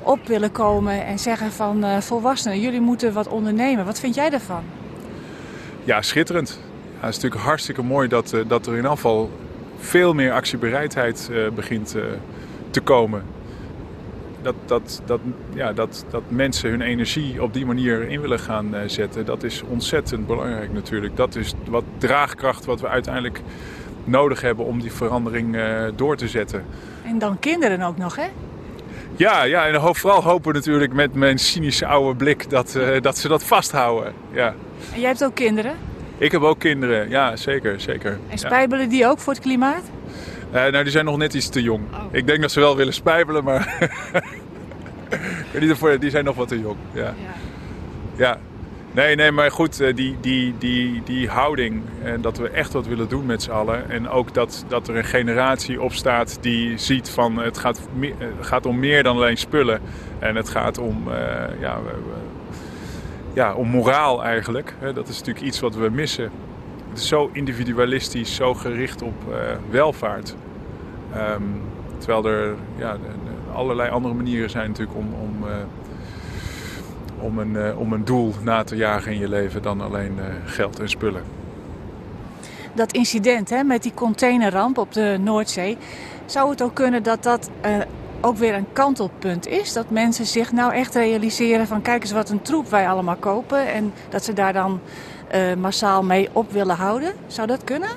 op 0.03 0.27
willen 0.27 0.53
komen 0.53 1.07
en 1.07 1.19
zeggen 1.19 1.53
van 1.53 2.03
volwassenen, 2.03 2.61
jullie 2.61 2.81
moeten 2.81 3.13
wat 3.13 3.29
ondernemen. 3.29 3.85
Wat 3.85 4.01
vind 4.01 4.15
jij 4.15 4.31
daarvan? 4.31 4.63
Ja, 5.85 6.03
schitterend. 6.03 6.49
Ja, 6.49 7.07
het 7.07 7.09
is 7.09 7.15
natuurlijk 7.15 7.43
hartstikke 7.43 7.83
mooi 7.83 8.09
dat, 8.09 8.35
dat 8.47 8.67
er 8.67 8.77
in 8.77 8.87
afval 8.87 9.31
veel 9.79 10.15
meer 10.15 10.33
actiebereidheid 10.33 11.31
begint 11.55 11.97
te 12.71 12.81
komen 12.81 13.25
dat, 14.43 14.55
dat, 14.67 15.03
dat, 15.05 15.21
ja, 15.55 15.73
dat, 15.73 16.05
dat 16.11 16.23
mensen 16.29 16.71
hun 16.71 16.81
energie 16.81 17.43
op 17.43 17.53
die 17.53 17.67
manier 17.67 18.09
in 18.09 18.21
willen 18.21 18.39
gaan 18.39 18.75
uh, 18.75 18.81
zetten, 18.87 19.25
dat 19.25 19.43
is 19.43 19.63
ontzettend 19.63 20.27
belangrijk 20.27 20.73
natuurlijk. 20.73 21.17
Dat 21.17 21.35
is 21.37 21.55
wat 21.69 21.85
draagkracht 21.99 22.65
wat 22.65 22.81
we 22.81 22.89
uiteindelijk 22.89 23.41
nodig 24.05 24.41
hebben 24.41 24.65
om 24.65 24.81
die 24.81 24.93
verandering 24.93 25.55
uh, 25.55 25.85
door 25.97 26.17
te 26.17 26.29
zetten. 26.29 26.65
En 27.05 27.19
dan 27.19 27.39
kinderen 27.39 27.83
ook 27.83 27.97
nog, 27.97 28.17
hè? 28.17 28.27
Ja, 29.17 29.43
ja 29.43 29.67
en 29.67 29.95
vooral 29.97 30.23
hopen 30.23 30.55
natuurlijk 30.55 30.93
met 30.93 31.15
mijn 31.15 31.39
cynische 31.39 31.87
oude 31.87 32.17
blik 32.17 32.51
dat, 32.51 32.75
uh, 32.77 33.01
dat 33.01 33.19
ze 33.19 33.29
dat 33.29 33.45
vasthouden. 33.45 34.13
Ja. 34.33 34.55
En 34.93 35.01
jij 35.01 35.09
hebt 35.09 35.25
ook 35.25 35.35
kinderen? 35.35 35.77
Ik 36.19 36.33
heb 36.33 36.43
ook 36.43 36.59
kinderen, 36.59 37.09
ja, 37.09 37.37
zeker, 37.37 37.81
zeker. 37.81 38.19
En 38.29 38.39
spijbelen 38.39 38.89
die 38.89 39.07
ook 39.07 39.19
voor 39.19 39.33
het 39.33 39.43
klimaat? 39.43 39.83
Uh, 40.55 40.55
nou, 40.55 40.83
die 40.83 40.93
zijn 40.93 41.05
nog 41.05 41.17
net 41.17 41.35
iets 41.35 41.49
te 41.49 41.63
jong. 41.63 41.83
Oh. 41.93 42.05
Ik 42.11 42.27
denk 42.27 42.41
dat 42.41 42.53
ze 42.53 42.61
wel 42.61 42.77
willen 42.77 42.95
spijbelen, 42.95 43.45
maar 43.45 43.77
ik 45.53 45.53
weet 45.53 45.81
niet 45.81 46.01
die 46.01 46.11
zijn 46.11 46.25
nog 46.25 46.37
wat 46.37 46.49
te 46.49 46.61
jong. 46.61 46.77
Ja. 46.93 47.03
ja. 47.03 47.15
ja. 48.17 48.39
Nee, 48.93 49.17
nee, 49.17 49.31
maar 49.31 49.51
goed, 49.51 49.81
eh, 49.81 49.95
die, 49.95 50.17
die, 50.21 50.55
die, 50.59 51.03
die 51.05 51.29
houding 51.29 51.83
en 52.03 52.21
dat 52.21 52.39
we 52.39 52.49
echt 52.49 52.73
wat 52.73 52.87
willen 52.87 53.09
doen 53.09 53.27
met 53.27 53.43
z'n 53.43 53.51
allen. 53.51 53.91
En 53.91 54.09
ook 54.09 54.35
dat, 54.35 54.65
dat 54.69 54.89
er 54.89 54.97
een 54.97 55.05
generatie 55.05 55.83
opstaat 55.83 56.39
die 56.41 56.79
ziet 56.79 57.11
van 57.11 57.39
het 57.39 57.59
gaat, 57.59 57.81
het 58.19 58.47
gaat 58.47 58.67
om 58.67 58.79
meer 58.79 59.03
dan 59.03 59.17
alleen 59.17 59.37
spullen. 59.37 59.81
En 60.19 60.37
het 60.37 60.49
gaat 60.49 60.79
om, 60.79 61.09
uh, 61.09 61.15
ja, 61.61 61.79
ja, 63.33 63.55
om 63.55 63.69
moraal 63.69 64.25
eigenlijk. 64.25 64.75
Dat 64.95 65.09
is 65.09 65.19
natuurlijk 65.19 65.47
iets 65.47 65.61
wat 65.61 65.75
we 65.75 65.89
missen. 65.91 66.31
Zo 66.95 67.31
individualistisch, 67.33 68.35
zo 68.35 68.55
gericht 68.55 69.03
op 69.03 69.15
uh, 69.29 69.35
welvaart. 69.71 70.35
Um, 71.17 71.63
terwijl 71.99 72.27
er 72.27 72.55
ja, 72.77 72.97
allerlei 73.55 73.91
andere 73.91 74.15
manieren 74.15 74.51
zijn 74.51 74.69
natuurlijk 74.69 74.99
om, 74.99 75.15
om, 75.21 75.49
uh, 75.49 75.55
om, 77.19 77.39
een, 77.39 77.53
uh, 77.53 77.79
om 77.79 77.93
een 77.93 78.05
doel 78.05 78.35
na 78.43 78.65
te 78.65 78.77
jagen 78.77 79.13
in 79.13 79.19
je 79.19 79.29
leven 79.29 79.63
dan 79.63 79.81
alleen 79.81 80.19
geld 80.45 80.81
en 80.81 80.89
spullen. 80.89 81.23
Dat 82.73 82.93
incident 82.93 83.51
hè, 83.51 83.63
met 83.63 83.83
die 83.83 83.95
containerramp 83.95 84.79
op 84.79 84.93
de 84.93 85.17
Noordzee, 85.21 85.77
zou 86.27 86.51
het 86.51 86.63
ook 86.63 86.75
kunnen 86.75 87.03
dat 87.03 87.23
dat 87.23 87.51
ook 88.21 88.37
weer 88.37 88.55
een 88.55 88.73
kantelpunt 88.73 89.47
is? 89.47 89.73
Dat 89.73 89.91
mensen 89.91 90.27
zich 90.27 90.53
nou 90.53 90.73
echt 90.73 90.95
realiseren 90.95 91.67
van 91.67 91.83
kijk 91.83 92.03
eens 92.03 92.13
wat 92.13 92.31
een 92.31 92.43
troep 92.43 92.71
wij 92.71 92.89
allemaal 92.89 93.17
kopen 93.17 93.73
en 93.73 93.93
dat 94.09 94.25
ze 94.25 94.33
daar 94.33 94.53
dan 94.53 94.81
uh, 95.35 95.55
massaal 95.55 96.03
mee 96.03 96.29
op 96.33 96.53
willen 96.53 96.77
houden. 96.77 97.13
Zou 97.27 97.47
dat 97.47 97.65
kunnen? 97.65 97.89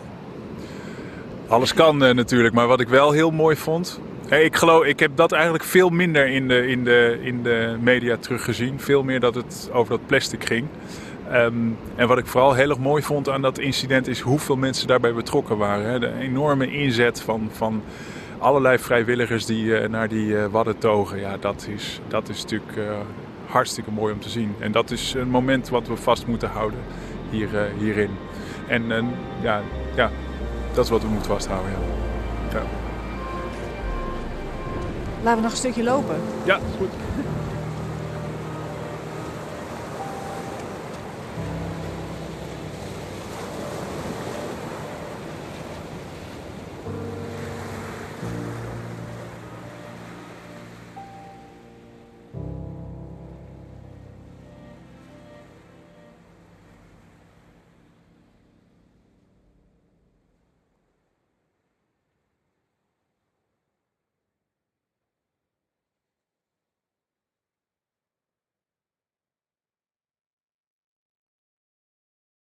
Alles 1.48 1.74
kan 1.74 2.04
uh, 2.04 2.14
natuurlijk, 2.14 2.54
maar 2.54 2.68
wat 2.68 2.80
ik 2.80 2.88
wel 2.88 3.12
heel 3.12 3.32
mooi 3.32 3.56
vond. 3.56 4.00
Ik, 4.30 4.56
geloof, 4.56 4.86
ik 4.86 5.00
heb 5.00 5.12
dat 5.16 5.32
eigenlijk 5.32 5.64
veel 5.64 5.90
minder 5.90 6.28
in 6.28 6.48
de, 6.48 6.68
in, 6.68 6.84
de, 6.84 7.20
in 7.22 7.44
de 7.44 7.76
media 7.82 8.18
teruggezien. 8.18 8.80
Veel 8.80 9.04
meer 9.04 9.20
dat 9.20 9.36
het 9.36 9.70
over 9.74 9.90
dat 9.90 10.06
plastic 10.06 10.46
ging. 10.46 10.68
Um, 11.34 11.78
en 11.96 12.08
wat 12.08 12.18
ik 12.18 12.26
vooral 12.26 12.54
heel 12.54 12.70
erg 12.70 12.80
mooi 12.80 13.04
vond 13.04 13.30
aan 13.30 13.42
dat 13.42 13.58
incident 13.58 14.08
is 14.08 14.20
hoeveel 14.20 14.56
mensen 14.56 14.88
daarbij 14.88 15.14
betrokken 15.14 15.58
waren. 15.58 15.86
Hè. 15.86 16.00
De 16.00 16.14
enorme 16.20 16.72
inzet 16.72 17.22
van, 17.22 17.50
van 17.52 17.84
allerlei 18.38 18.80
vrijwilligers 18.80 19.46
die 19.46 19.64
uh, 19.64 19.88
naar 19.88 20.08
die 20.08 20.28
uh, 20.28 20.46
wadden 20.52 20.78
togen. 20.78 21.20
Ja, 21.20 21.38
dat 21.40 21.68
is, 21.76 22.00
dat 22.08 22.30
is 22.30 22.42
natuurlijk 22.42 22.78
hartstikke 23.46 23.92
mooi 23.92 24.14
om 24.14 24.20
te 24.20 24.30
zien. 24.30 24.56
En 24.60 24.72
dat 24.72 24.92
is 24.92 25.14
een 25.14 25.30
moment 25.30 25.70
wat 25.70 25.88
we 25.88 25.96
vast 25.96 26.28
moeten 26.28 26.50
houden 26.50 26.80
hier, 27.34 27.54
uh, 27.54 27.62
hierin. 27.80 28.10
En 28.68 28.84
uh, 28.92 29.04
ja, 29.42 29.62
ja, 29.96 30.10
dat 30.74 30.84
is 30.84 30.90
wat 30.90 31.02
we 31.02 31.08
moeten 31.08 31.32
vasthouden. 31.32 31.72
Ja. 31.72 32.58
ja. 32.58 32.66
Laten 35.24 35.36
we 35.38 35.44
nog 35.44 35.52
een 35.52 35.58
stukje 35.58 35.84
lopen. 35.84 36.16
Ja, 36.44 36.56
is 36.56 36.62
goed. 36.78 36.90